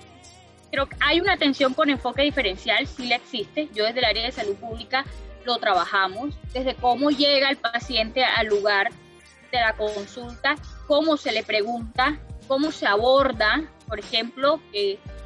Creo 0.70 0.88
que 0.88 0.96
hay 1.00 1.20
una 1.20 1.34
atención 1.34 1.74
con 1.74 1.90
enfoque 1.90 2.22
diferencial, 2.22 2.86
sí 2.86 3.06
la 3.06 3.16
existe. 3.16 3.68
Yo 3.74 3.84
desde 3.84 3.98
el 3.98 4.06
área 4.06 4.24
de 4.24 4.32
salud 4.32 4.56
pública 4.56 5.04
lo 5.44 5.58
trabajamos, 5.58 6.34
desde 6.52 6.74
cómo 6.74 7.10
llega 7.10 7.50
el 7.50 7.56
paciente 7.56 8.24
al 8.24 8.46
lugar 8.46 8.90
de 9.50 9.60
la 9.60 9.74
consulta, 9.74 10.54
cómo 10.86 11.16
se 11.18 11.32
le 11.32 11.42
pregunta, 11.42 12.18
cómo 12.48 12.72
se 12.72 12.86
aborda, 12.86 13.64
por 13.86 13.98
ejemplo, 13.98 14.60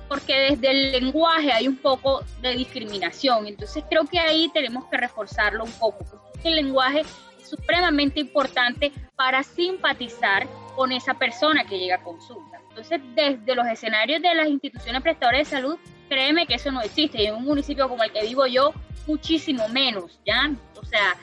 porque 0.09 0.51
desde 0.51 0.71
el 0.71 0.93
lenguaje 0.93 1.53
hay 1.53 1.69
un 1.69 1.77
poco 1.77 2.23
de 2.41 2.55
discriminación, 2.55 3.47
entonces 3.47 3.85
creo 3.89 4.05
que 4.05 4.19
ahí 4.19 4.51
tenemos 4.53 4.85
que 4.87 4.97
reforzarlo 4.97 5.65
un 5.65 5.73
poco, 5.73 6.05
el 6.45 6.57
lenguaje 6.57 7.01
es 7.01 7.07
supremamente 7.49 8.21
importante 8.21 8.93
para 9.15 9.43
simpatizar 9.43 10.47
con 10.75 10.93
esa 10.93 11.15
persona 11.15 11.65
que 11.65 11.79
llega 11.79 11.97
a 11.97 12.03
consulta. 12.03 12.61
Entonces, 12.69 13.01
desde 13.15 13.55
los 13.55 13.67
escenarios 13.67 14.21
de 14.21 14.35
las 14.35 14.49
instituciones 14.49 15.03
prestadoras 15.03 15.41
de 15.41 15.45
salud, 15.45 15.79
créeme 16.09 16.47
que 16.47 16.55
eso 16.55 16.71
no 16.71 16.83
existe. 16.83 17.23
Y 17.23 17.27
en 17.27 17.37
un 17.37 17.45
municipio 17.45 17.89
como 17.89 18.03
el 18.03 18.13
que 18.13 18.23
vivo 18.23 18.47
yo, 18.47 18.73
muchísimo 19.07 19.69
menos, 19.69 20.19
¿ya? 20.27 20.53
O 20.81 20.85
sea, 20.85 21.17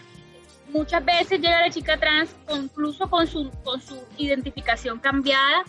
muchas 0.70 1.04
veces 1.06 1.40
llega 1.40 1.62
la 1.62 1.70
chica 1.70 1.98
trans 1.98 2.36
incluso 2.54 3.10
con 3.10 3.28
su, 3.28 3.52
con 3.64 3.82
su 3.82 4.02
identificación 4.18 5.00
cambiada. 5.00 5.64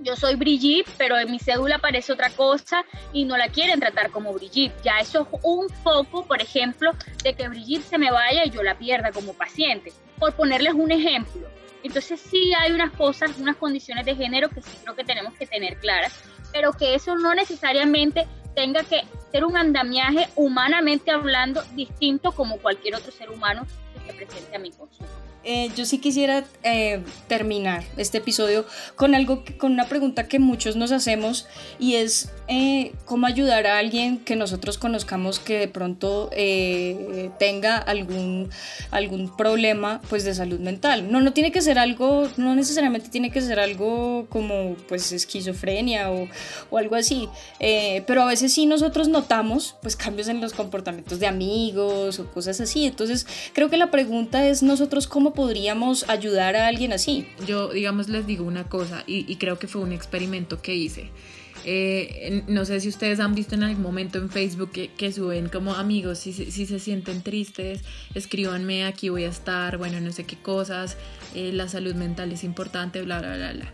Yo 0.00 0.14
soy 0.14 0.36
Brigitte, 0.36 0.88
pero 0.96 1.18
en 1.18 1.30
mi 1.30 1.38
cédula 1.38 1.76
aparece 1.76 2.12
otra 2.12 2.30
cosa 2.30 2.84
y 3.12 3.24
no 3.24 3.36
la 3.36 3.48
quieren 3.48 3.80
tratar 3.80 4.10
como 4.10 4.32
Brigitte. 4.32 4.74
Ya 4.82 4.98
eso 5.00 5.22
es 5.32 5.40
un 5.42 5.68
foco, 5.68 6.24
por 6.24 6.40
ejemplo, 6.40 6.92
de 7.22 7.34
que 7.34 7.48
Brigitte 7.48 7.84
se 7.84 7.98
me 7.98 8.10
vaya 8.10 8.44
y 8.44 8.50
yo 8.50 8.62
la 8.62 8.78
pierda 8.78 9.10
como 9.10 9.34
paciente. 9.34 9.92
Por 10.18 10.34
ponerles 10.34 10.74
un 10.74 10.92
ejemplo. 10.92 11.48
Entonces 11.82 12.20
sí 12.20 12.52
hay 12.54 12.72
unas 12.72 12.92
cosas, 12.92 13.38
unas 13.38 13.56
condiciones 13.56 14.04
de 14.04 14.14
género 14.14 14.48
que 14.48 14.62
sí 14.62 14.76
creo 14.82 14.94
que 14.94 15.04
tenemos 15.04 15.34
que 15.34 15.46
tener 15.46 15.78
claras, 15.78 16.12
pero 16.52 16.72
que 16.72 16.94
eso 16.94 17.16
no 17.16 17.34
necesariamente 17.34 18.26
tenga 18.54 18.82
que 18.82 19.02
ser 19.30 19.44
un 19.44 19.56
andamiaje 19.56 20.28
humanamente 20.34 21.10
hablando 21.10 21.62
distinto 21.74 22.32
como 22.32 22.58
cualquier 22.58 22.96
otro 22.96 23.12
ser 23.12 23.30
humano 23.30 23.66
que 23.94 24.12
se 24.12 24.16
presente 24.16 24.56
a 24.56 24.58
mi 24.58 24.70
consulta. 24.72 25.27
Eh, 25.50 25.70
yo 25.74 25.86
sí 25.86 25.96
quisiera 25.96 26.44
eh, 26.62 27.00
terminar 27.26 27.82
este 27.96 28.18
episodio 28.18 28.66
con 28.96 29.14
algo, 29.14 29.44
con 29.56 29.72
una 29.72 29.86
pregunta 29.88 30.28
que 30.28 30.38
muchos 30.38 30.76
nos 30.76 30.92
hacemos 30.92 31.46
y 31.78 31.94
es 31.94 32.28
eh, 32.48 32.92
cómo 33.06 33.26
ayudar 33.26 33.66
a 33.66 33.78
alguien 33.78 34.18
que 34.18 34.36
nosotros 34.36 34.76
conozcamos 34.76 35.38
que 35.38 35.58
de 35.58 35.68
pronto 35.68 36.28
tenga 37.38 37.78
algún, 37.78 38.50
algún 38.90 39.34
problema 39.34 40.02
pues 40.10 40.24
de 40.24 40.34
salud 40.34 40.60
mental. 40.60 41.10
No, 41.10 41.22
no 41.22 41.32
tiene 41.32 41.50
que 41.50 41.62
ser 41.62 41.78
algo, 41.78 42.28
no 42.36 42.54
necesariamente 42.54 43.08
tiene 43.08 43.30
que 43.30 43.40
ser 43.40 43.58
algo 43.58 44.26
como 44.28 44.76
pues 44.86 45.12
esquizofrenia 45.12 46.10
o, 46.10 46.28
o 46.68 46.76
algo 46.76 46.94
así, 46.94 47.26
pero 48.06 48.20
a 48.20 48.26
veces 48.26 48.52
sí 48.52 48.66
nosotros 48.66 49.08
notamos 49.08 49.76
pues 49.80 49.96
cambios 49.96 50.28
en 50.28 50.42
los 50.42 50.52
comportamientos 50.52 51.20
de 51.20 51.26
amigos 51.26 52.18
o 52.18 52.30
cosas 52.30 52.60
así. 52.60 52.84
Entonces 52.84 53.26
creo 53.54 53.70
que 53.70 53.78
la 53.78 53.90
pregunta 53.90 54.46
es 54.46 54.62
nosotros 54.62 55.06
cómo 55.06 55.37
podríamos 55.38 56.08
ayudar 56.08 56.56
a 56.56 56.66
alguien 56.66 56.92
así? 56.92 57.24
Yo, 57.46 57.68
digamos, 57.68 58.08
les 58.08 58.26
digo 58.26 58.44
una 58.44 58.64
cosa 58.64 59.04
y, 59.06 59.36
creo 59.36 59.56
que 59.56 59.68
fue 59.68 59.80
un 59.82 59.92
experimento 59.92 60.60
que 60.60 60.74
hice. 60.74 61.10
Eh, 61.64 62.42
no 62.48 62.64
sé 62.64 62.80
si 62.80 62.88
ustedes 62.88 63.20
han 63.20 63.36
visto 63.36 63.54
en 63.54 63.62
algún 63.62 63.80
momento 63.80 64.18
en 64.18 64.30
Facebook 64.30 64.72
que, 64.72 65.12
suben 65.12 65.48
como 65.48 65.74
amigos, 65.74 66.18
si, 66.18 66.32
se 66.32 66.78
sienten 66.80 67.22
tristes, 67.22 67.82
escríbanme, 68.16 68.84
aquí 68.84 69.10
voy 69.10 69.22
a 69.22 69.28
estar, 69.28 69.78
bueno, 69.78 70.00
no 70.00 70.10
sé 70.10 70.24
qué 70.24 70.34
cosas, 70.34 70.96
eh, 71.36 71.52
la 71.52 71.68
salud 71.68 71.94
mental 71.94 72.32
es 72.32 72.42
importante, 72.42 73.00
bla, 73.02 73.20
bla, 73.20 73.36
bla, 73.36 73.52
bla. 73.52 73.72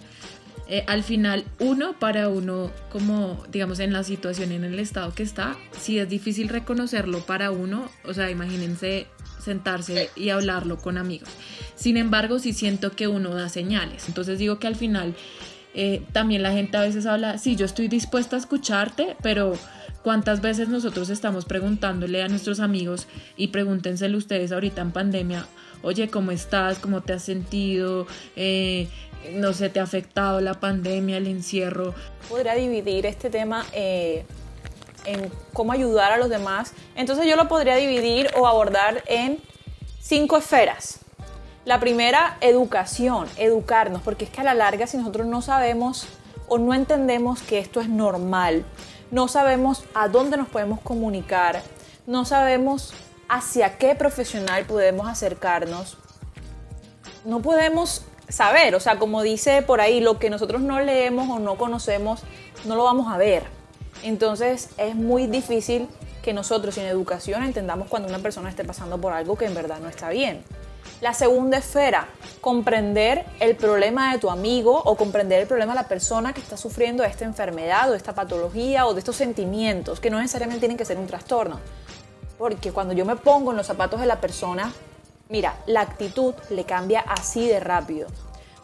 Eh, 0.67 0.85
al 0.87 1.03
final, 1.03 1.45
uno 1.59 1.99
para 1.99 2.29
uno, 2.29 2.71
como 2.91 3.43
digamos 3.51 3.81
en 3.81 3.93
la 3.93 4.03
situación, 4.03 4.51
en 4.53 4.65
el 4.65 4.79
estado 4.79 5.13
que 5.15 5.23
está, 5.23 5.57
si 5.79 5.99
es 5.99 6.09
difícil 6.09 6.49
reconocerlo 6.49 7.21
para 7.21 7.51
uno, 7.51 7.89
o 8.05 8.15
sea, 8.15 8.31
imagínense 8.31 9.07
sentarse 9.39 10.11
y 10.17 10.31
hablarlo 10.31 10.79
con 10.79 10.97
amigos. 10.97 11.29
Sin 11.75 11.97
embargo, 11.99 12.39
sí 12.39 12.55
siento 12.55 12.93
que 12.93 13.09
uno 13.09 13.35
da 13.35 13.51
señales. 13.51 14.09
Entonces 14.09 14.39
digo 14.39 14.59
que 14.59 14.67
al 14.67 14.77
final 14.77 15.15
eh, 15.75 16.03
también 16.13 16.43
la 16.43 16.53
gente 16.53 16.77
a 16.77 16.81
veces 16.81 17.05
habla, 17.05 17.37
sí, 17.37 17.57
yo 17.57 17.67
estoy 17.67 17.89
dispuesta 17.89 18.37
a 18.37 18.39
escucharte, 18.39 19.17
pero 19.23 19.59
¿cuántas 20.05 20.43
veces 20.43 20.69
nosotros 20.69 21.09
estamos 21.09 21.47
preguntándole 21.47 22.23
a 22.23 22.29
nuestros 22.29 22.61
amigos 22.61 23.09
y 23.37 23.49
pregúntenselo 23.49 24.19
ustedes 24.19 24.53
ahorita 24.53 24.83
en 24.83 24.93
pandemia, 24.93 25.47
oye, 25.83 26.09
¿cómo 26.09 26.31
estás? 26.31 26.79
¿Cómo 26.79 27.01
te 27.01 27.15
has 27.15 27.23
sentido? 27.25 28.07
Eh, 28.37 28.89
no 29.33 29.55
sé, 29.55 29.71
¿te 29.71 29.81
ha 29.81 29.83
afectado 29.83 30.43
la 30.43 30.61
pandemia, 30.61 31.17
el 31.17 31.27
encierro? 31.27 31.95
Podría 32.29 32.55
dividir 32.55 33.07
este 33.07 33.31
tema 33.31 33.65
eh, 33.73 34.27
en 35.07 35.33
cómo 35.55 35.73
ayudar 35.73 36.13
a 36.13 36.19
los 36.19 36.29
demás. 36.29 36.75
Entonces 36.95 37.27
yo 37.27 37.35
lo 37.37 37.49
podría 37.49 37.77
dividir 37.77 38.29
o 38.37 38.47
abordar 38.47 39.03
en 39.07 39.39
cinco 40.01 40.37
esferas. 40.37 41.01
La 41.65 41.81
primera, 41.81 42.37
educación, 42.43 43.27
educarnos, 43.39 44.03
porque 44.03 44.27
es 44.27 44.31
que 44.31 44.43
a 44.43 44.45
la 44.45 44.53
larga 44.53 44.87
si 44.87 44.99
nosotros 44.99 45.27
no 45.27 45.41
sabemos 45.41 46.07
o 46.47 46.59
no 46.59 46.75
entendemos 46.75 47.41
que 47.41 47.59
esto 47.59 47.81
es 47.81 47.89
normal, 47.89 48.67
no 49.15 49.29
sabemos 49.29 49.85
a 49.95 50.09
dónde 50.09 50.37
nos 50.37 50.49
podemos 50.49 50.81
comunicar, 50.81 51.63
no 52.05 52.25
sabemos 52.25 52.93
hacia 53.29 53.79
qué 53.79 53.95
profesional 53.95 54.65
podemos 54.67 55.07
acercarnos, 55.07 55.99
no 57.25 57.41
podemos 57.41 58.03
saber, 58.29 58.75
o 58.75 58.81
sea, 58.81 58.99
como 58.99 59.23
dice 59.23 59.63
por 59.63 59.81
ahí, 59.81 60.01
lo 60.01 60.19
que 60.19 60.31
nosotros 60.31 60.63
no 60.63 60.81
leemos 60.81 61.31
o 61.31 61.39
no 61.39 61.57
conocemos, 61.57 62.23
no 62.65 62.75
lo 62.75 62.83
vamos 62.83 63.07
a 63.07 63.17
ver. 63.17 63.45
Entonces 64.03 64.71
es 64.79 64.97
muy 64.97 65.29
difícil 65.29 65.87
que 66.21 66.33
nosotros 66.33 66.77
en 66.79 66.87
educación 66.87 67.45
entendamos 67.45 67.87
cuando 67.87 68.09
una 68.09 68.19
persona 68.19 68.51
esté 68.51 68.65
pasando 68.65 69.01
por 69.01 69.13
algo 69.13 69.37
que 69.37 69.45
en 69.45 69.55
verdad 69.55 69.79
no 69.79 69.89
está 69.89 70.09
bien. 70.09 70.43
La 71.05 71.13
segunda 71.13 71.59
esfera, 71.59 72.09
comprender 72.41 73.27
el 73.39 73.57
problema 73.57 74.11
de 74.11 74.19
tu 74.19 74.31
amigo 74.31 74.75
o 74.75 74.97
comprender 74.97 75.43
el 75.43 75.47
problema 75.47 75.75
de 75.75 75.83
la 75.83 75.87
persona 75.87 76.33
que 76.33 76.41
está 76.41 76.57
sufriendo 76.57 77.05
esta 77.05 77.27
enfermedad 77.27 77.91
o 77.91 77.95
esta 77.95 78.15
patología 78.15 78.87
o 78.87 78.95
de 78.95 79.01
estos 79.01 79.17
sentimientos, 79.17 80.01
que 80.01 80.09
no 80.09 80.19
necesariamente 80.19 80.61
tienen 80.61 80.79
que 80.79 80.87
ser 80.87 80.97
un 80.97 81.07
trastorno. 81.07 81.61
Porque 82.39 82.73
cuando 82.73 82.95
yo 82.95 83.05
me 83.05 83.17
pongo 83.17 83.51
en 83.51 83.59
los 83.59 83.67
zapatos 83.67 84.01
de 84.01 84.07
la 84.07 84.19
persona, 84.19 84.73
mira, 85.29 85.59
la 85.67 85.83
actitud 85.83 86.33
le 86.49 86.65
cambia 86.65 87.01
así 87.01 87.47
de 87.49 87.61
rápido. 87.61 88.09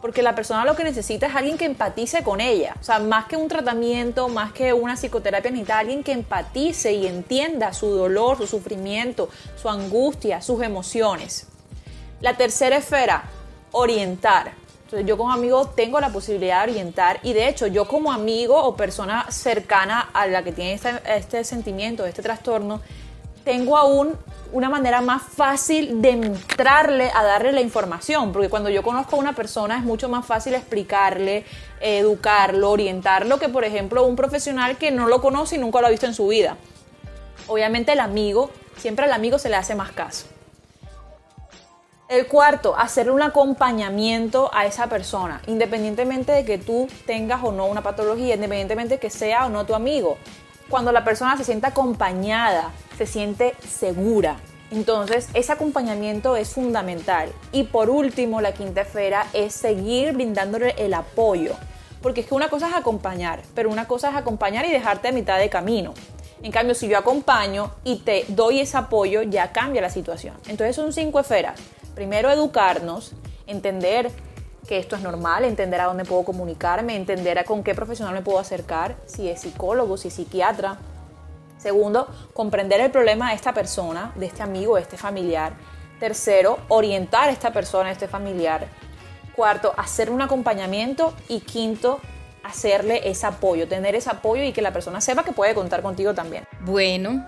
Porque 0.01 0.23
la 0.23 0.35
persona 0.35 0.65
lo 0.65 0.75
que 0.75 0.85
necesita 0.85 1.27
es 1.27 1.37
alguien 1.37 1.59
que 1.59 1.67
empatice 1.67 2.23
con 2.23 2.41
ella. 2.41 2.75
O 2.81 2.83
sea, 2.83 3.01
más 3.01 3.27
que 3.27 3.37
un 3.37 3.49
tratamiento, 3.49 4.29
más 4.31 4.55
que 4.55 4.73
una 4.73 4.97
psicoterapia, 4.97 5.51
necesita 5.51 5.79
alguien 5.79 6.03
que 6.03 6.13
empatice 6.13 6.95
y 6.95 7.07
entienda 7.07 7.75
su 7.75 7.91
dolor, 7.91 8.39
su 8.39 8.47
sufrimiento, 8.47 9.29
su 9.61 9.69
angustia, 9.69 10.41
sus 10.41 10.63
emociones. 10.63 11.50
La 12.21 12.37
tercera 12.37 12.77
esfera, 12.77 13.25
orientar. 13.73 14.53
Entonces 14.85 15.07
yo 15.07 15.17
como 15.17 15.33
amigo 15.33 15.69
tengo 15.69 16.01
la 16.01 16.11
posibilidad 16.11 16.65
de 16.65 16.73
orientar 16.73 17.21
y 17.23 17.33
de 17.33 17.49
hecho 17.49 17.69
yo 17.69 17.87
como 17.87 18.13
amigo 18.13 18.61
o 18.61 18.77
persona 18.77 19.31
cercana 19.31 20.11
a 20.13 20.27
la 20.27 20.43
que 20.43 20.51
tiene 20.53 20.81
este, 21.07 21.45
sentimiento, 21.45 22.05
este 22.05 22.23
trastorno, 22.23 22.81
tengo 23.45 23.77
aún 23.77 24.19
una 24.53 24.69
manera 24.69 25.01
más 25.01 25.23
fácil 25.23 26.03
de 26.03 26.11
entrarle 26.11 27.11
a 27.15 27.23
darle 27.23 27.53
la 27.53 27.61
información, 27.61 28.33
porque 28.33 28.49
cuando 28.49 28.69
yo 28.69 28.83
conozco 28.83 29.15
a 29.15 29.19
una 29.21 29.33
persona 29.33 29.79
es 29.79 29.85
mucho 29.85 30.09
más 30.09 30.27
fácil 30.27 30.55
explicarle, 30.55 31.45
educarlo, 31.81 32.71
orientarlo, 32.71 33.39
que 33.39 33.49
por 33.49 33.65
ejemplo 33.65 34.05
un 34.05 34.17
profesional 34.17 34.77
que 34.77 34.91
no 34.91 35.07
lo 35.07 35.23
conoce 35.23 35.55
y 35.55 35.59
nunca 35.59 35.81
lo 35.81 35.87
ha 35.87 35.91
visto 35.91 36.07
en 36.07 36.15
su 36.15 36.27
vida. 36.27 36.57
Obviamente 37.47 37.93
el 37.93 38.01
amigo, 38.01 38.51
siempre 38.77 39.05
al 39.05 39.13
amigo 39.13 39.39
se 39.39 39.49
le 39.49 39.57
hace 39.57 39.77
más 39.77 39.93
caso. 39.93 40.27
El 42.11 42.27
cuarto, 42.27 42.77
hacerle 42.77 43.13
un 43.13 43.23
acompañamiento 43.23 44.51
a 44.53 44.67
esa 44.67 44.89
persona, 44.89 45.41
independientemente 45.47 46.33
de 46.33 46.45
que 46.45 46.59
tú 46.59 46.89
tengas 47.07 47.45
o 47.45 47.53
no 47.53 47.67
una 47.67 47.85
patología, 47.85 48.35
independientemente 48.35 48.95
de 48.95 48.99
que 48.99 49.11
sea 49.11 49.47
o 49.47 49.49
no 49.49 49.65
tu 49.65 49.77
amigo. 49.77 50.19
Cuando 50.69 50.91
la 50.91 51.05
persona 51.05 51.37
se 51.37 51.45
sienta 51.45 51.69
acompañada, 51.69 52.73
se 52.99 53.07
siente 53.07 53.55
segura. 53.65 54.39
Entonces, 54.73 55.29
ese 55.35 55.53
acompañamiento 55.53 56.35
es 56.35 56.53
fundamental. 56.53 57.33
Y 57.53 57.63
por 57.63 57.89
último, 57.89 58.41
la 58.41 58.55
quinta 58.55 58.81
esfera 58.81 59.29
es 59.33 59.55
seguir 59.55 60.13
brindándole 60.13 60.75
el 60.79 60.95
apoyo. 60.95 61.55
Porque 62.03 62.23
es 62.23 62.27
que 62.27 62.35
una 62.35 62.49
cosa 62.49 62.71
es 62.71 62.75
acompañar, 62.75 63.43
pero 63.55 63.71
una 63.71 63.87
cosa 63.87 64.11
es 64.11 64.17
acompañar 64.17 64.65
y 64.65 64.73
dejarte 64.73 65.07
a 65.07 65.13
mitad 65.13 65.39
de 65.39 65.49
camino. 65.49 65.95
En 66.43 66.51
cambio, 66.51 66.75
si 66.75 66.89
yo 66.89 66.99
acompaño 66.99 67.71
y 67.85 67.99
te 67.99 68.25
doy 68.27 68.59
ese 68.59 68.79
apoyo, 68.79 69.23
ya 69.23 69.53
cambia 69.53 69.81
la 69.81 69.91
situación. 69.91 70.35
Entonces 70.49 70.75
son 70.75 70.93
cinco 70.93 71.21
esferas. 71.21 71.61
Primero, 71.95 72.31
educarnos, 72.31 73.13
entender 73.47 74.11
que 74.67 74.79
esto 74.79 74.97
es 74.97 75.03
normal, 75.03 75.45
entender 75.45 75.81
a 75.81 75.87
dónde 75.87 76.05
puedo 76.05 76.25
comunicarme, 76.25 76.97
entender 76.97 77.39
a 77.39 77.45
con 77.45 77.63
qué 77.63 77.75
profesional 77.75 78.15
me 78.15 78.23
puedo 78.23 78.39
acercar, 78.39 78.97
si 79.07 79.29
es 79.29 79.41
psicólogo, 79.41 79.97
si 79.97 80.09
es 80.09 80.15
psiquiatra, 80.15 80.79
Segundo, 81.61 82.09
comprender 82.33 82.81
el 82.81 82.91
problema 82.91 83.29
de 83.29 83.35
esta 83.35 83.53
persona, 83.53 84.13
de 84.15 84.25
este 84.25 84.43
amigo, 84.43 84.77
de 84.77 84.83
este 84.83 84.97
familiar. 84.97 85.53
Tercero, 85.99 86.59
orientar 86.69 87.29
a 87.29 87.33
esta 87.33 87.53
persona, 87.53 87.91
a 87.91 87.93
este 87.93 88.09
familiar. 88.09 88.67
Cuarto, 89.37 89.75
hacer 89.77 90.11
un 90.11 90.23
acompañamiento. 90.23 91.13
Y 91.29 91.41
quinto, 91.41 92.01
hacerle 92.43 93.11
ese 93.11 93.27
apoyo, 93.27 93.69
tener 93.69 93.95
ese 93.95 94.09
apoyo 94.09 94.43
y 94.43 94.53
que 94.53 94.63
la 94.63 94.73
persona 94.73 95.03
sepa 95.03 95.23
que 95.23 95.33
puede 95.33 95.55
contar 95.55 95.83
contigo 95.83 96.15
también. 96.15 96.47
Bueno, 96.61 97.27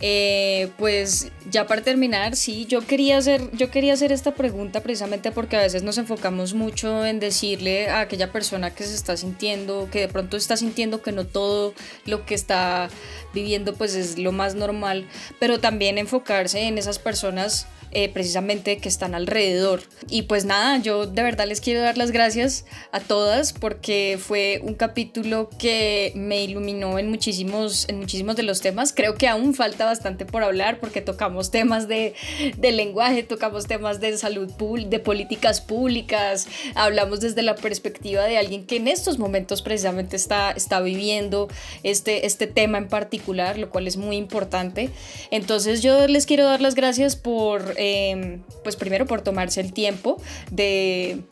eh, 0.00 0.70
pues 0.78 1.32
ya 1.50 1.66
para 1.66 1.82
terminar, 1.82 2.36
sí, 2.36 2.66
yo 2.66 2.86
quería, 2.86 3.18
hacer, 3.18 3.50
yo 3.52 3.70
quería 3.70 3.94
hacer 3.94 4.12
esta 4.12 4.32
pregunta 4.32 4.80
precisamente 4.80 5.32
porque 5.32 5.56
a 5.56 5.60
veces 5.60 5.82
nos 5.82 5.98
enfocamos 5.98 6.54
mucho 6.54 7.04
en 7.04 7.18
decirle 7.18 7.88
a 7.88 8.00
aquella 8.00 8.30
persona 8.30 8.72
que 8.74 8.84
se 8.84 8.94
está 8.94 9.16
sintiendo, 9.16 9.88
que 9.90 10.00
de 10.00 10.08
pronto 10.08 10.36
está 10.36 10.56
sintiendo 10.56 11.02
que 11.02 11.10
no 11.10 11.26
todo 11.26 11.74
lo 12.04 12.24
que 12.26 12.34
está 12.34 12.90
viviendo 13.34 13.74
pues 13.74 13.94
es 13.94 14.18
lo 14.18 14.30
más 14.30 14.54
normal, 14.54 15.06
pero 15.40 15.58
también 15.58 15.98
enfocarse 15.98 16.60
en 16.62 16.78
esas 16.78 16.98
personas 16.98 17.66
eh, 17.92 18.08
precisamente 18.08 18.78
que 18.78 18.88
están 18.88 19.14
alrededor. 19.14 19.82
Y 20.08 20.22
pues 20.22 20.44
nada, 20.44 20.78
yo 20.78 21.06
de 21.06 21.22
verdad 21.22 21.46
les 21.46 21.60
quiero 21.60 21.80
dar 21.80 21.98
las 21.98 22.10
gracias 22.10 22.64
a 22.92 23.00
todas 23.00 23.52
porque 23.52 24.18
fue 24.20 24.60
un 24.62 24.74
capítulo 24.74 25.50
que 25.58 26.12
me 26.14 26.42
iluminó 26.42 26.98
en 26.98 27.10
muchísimos, 27.10 27.88
en 27.88 27.98
muchísimos 27.98 28.36
de 28.36 28.42
los 28.42 28.60
temas. 28.60 28.92
Creo 28.92 29.14
que 29.14 29.28
aún 29.28 29.54
falta 29.54 29.84
bastante 29.84 30.26
por 30.26 30.42
hablar 30.42 30.80
porque 30.80 31.00
tocamos 31.00 31.50
temas 31.50 31.88
de, 31.88 32.14
de 32.56 32.72
lenguaje, 32.72 33.22
tocamos 33.22 33.66
temas 33.66 34.00
de 34.00 34.16
salud 34.18 34.52
pública, 34.52 34.90
de 34.90 34.98
políticas 34.98 35.60
públicas, 35.60 36.46
hablamos 36.74 37.20
desde 37.20 37.42
la 37.42 37.54
perspectiva 37.54 38.24
de 38.24 38.38
alguien 38.38 38.66
que 38.66 38.76
en 38.76 38.88
estos 38.88 39.18
momentos 39.18 39.62
precisamente 39.62 40.16
está, 40.16 40.50
está 40.52 40.80
viviendo 40.80 41.48
este, 41.82 42.26
este 42.26 42.46
tema 42.46 42.78
en 42.78 42.88
particular, 42.88 43.58
lo 43.58 43.70
cual 43.70 43.86
es 43.86 43.96
muy 43.96 44.16
importante. 44.16 44.90
Entonces 45.30 45.82
yo 45.82 46.06
les 46.06 46.26
quiero 46.26 46.44
dar 46.44 46.60
las 46.60 46.74
gracias 46.74 47.16
por 47.16 47.74
Em, 47.80 48.42
pues 48.64 48.74
primero 48.74 49.06
por 49.06 49.20
tomarse 49.20 49.60
el 49.60 49.72
tiempo 49.72 50.20
de, 50.50 51.22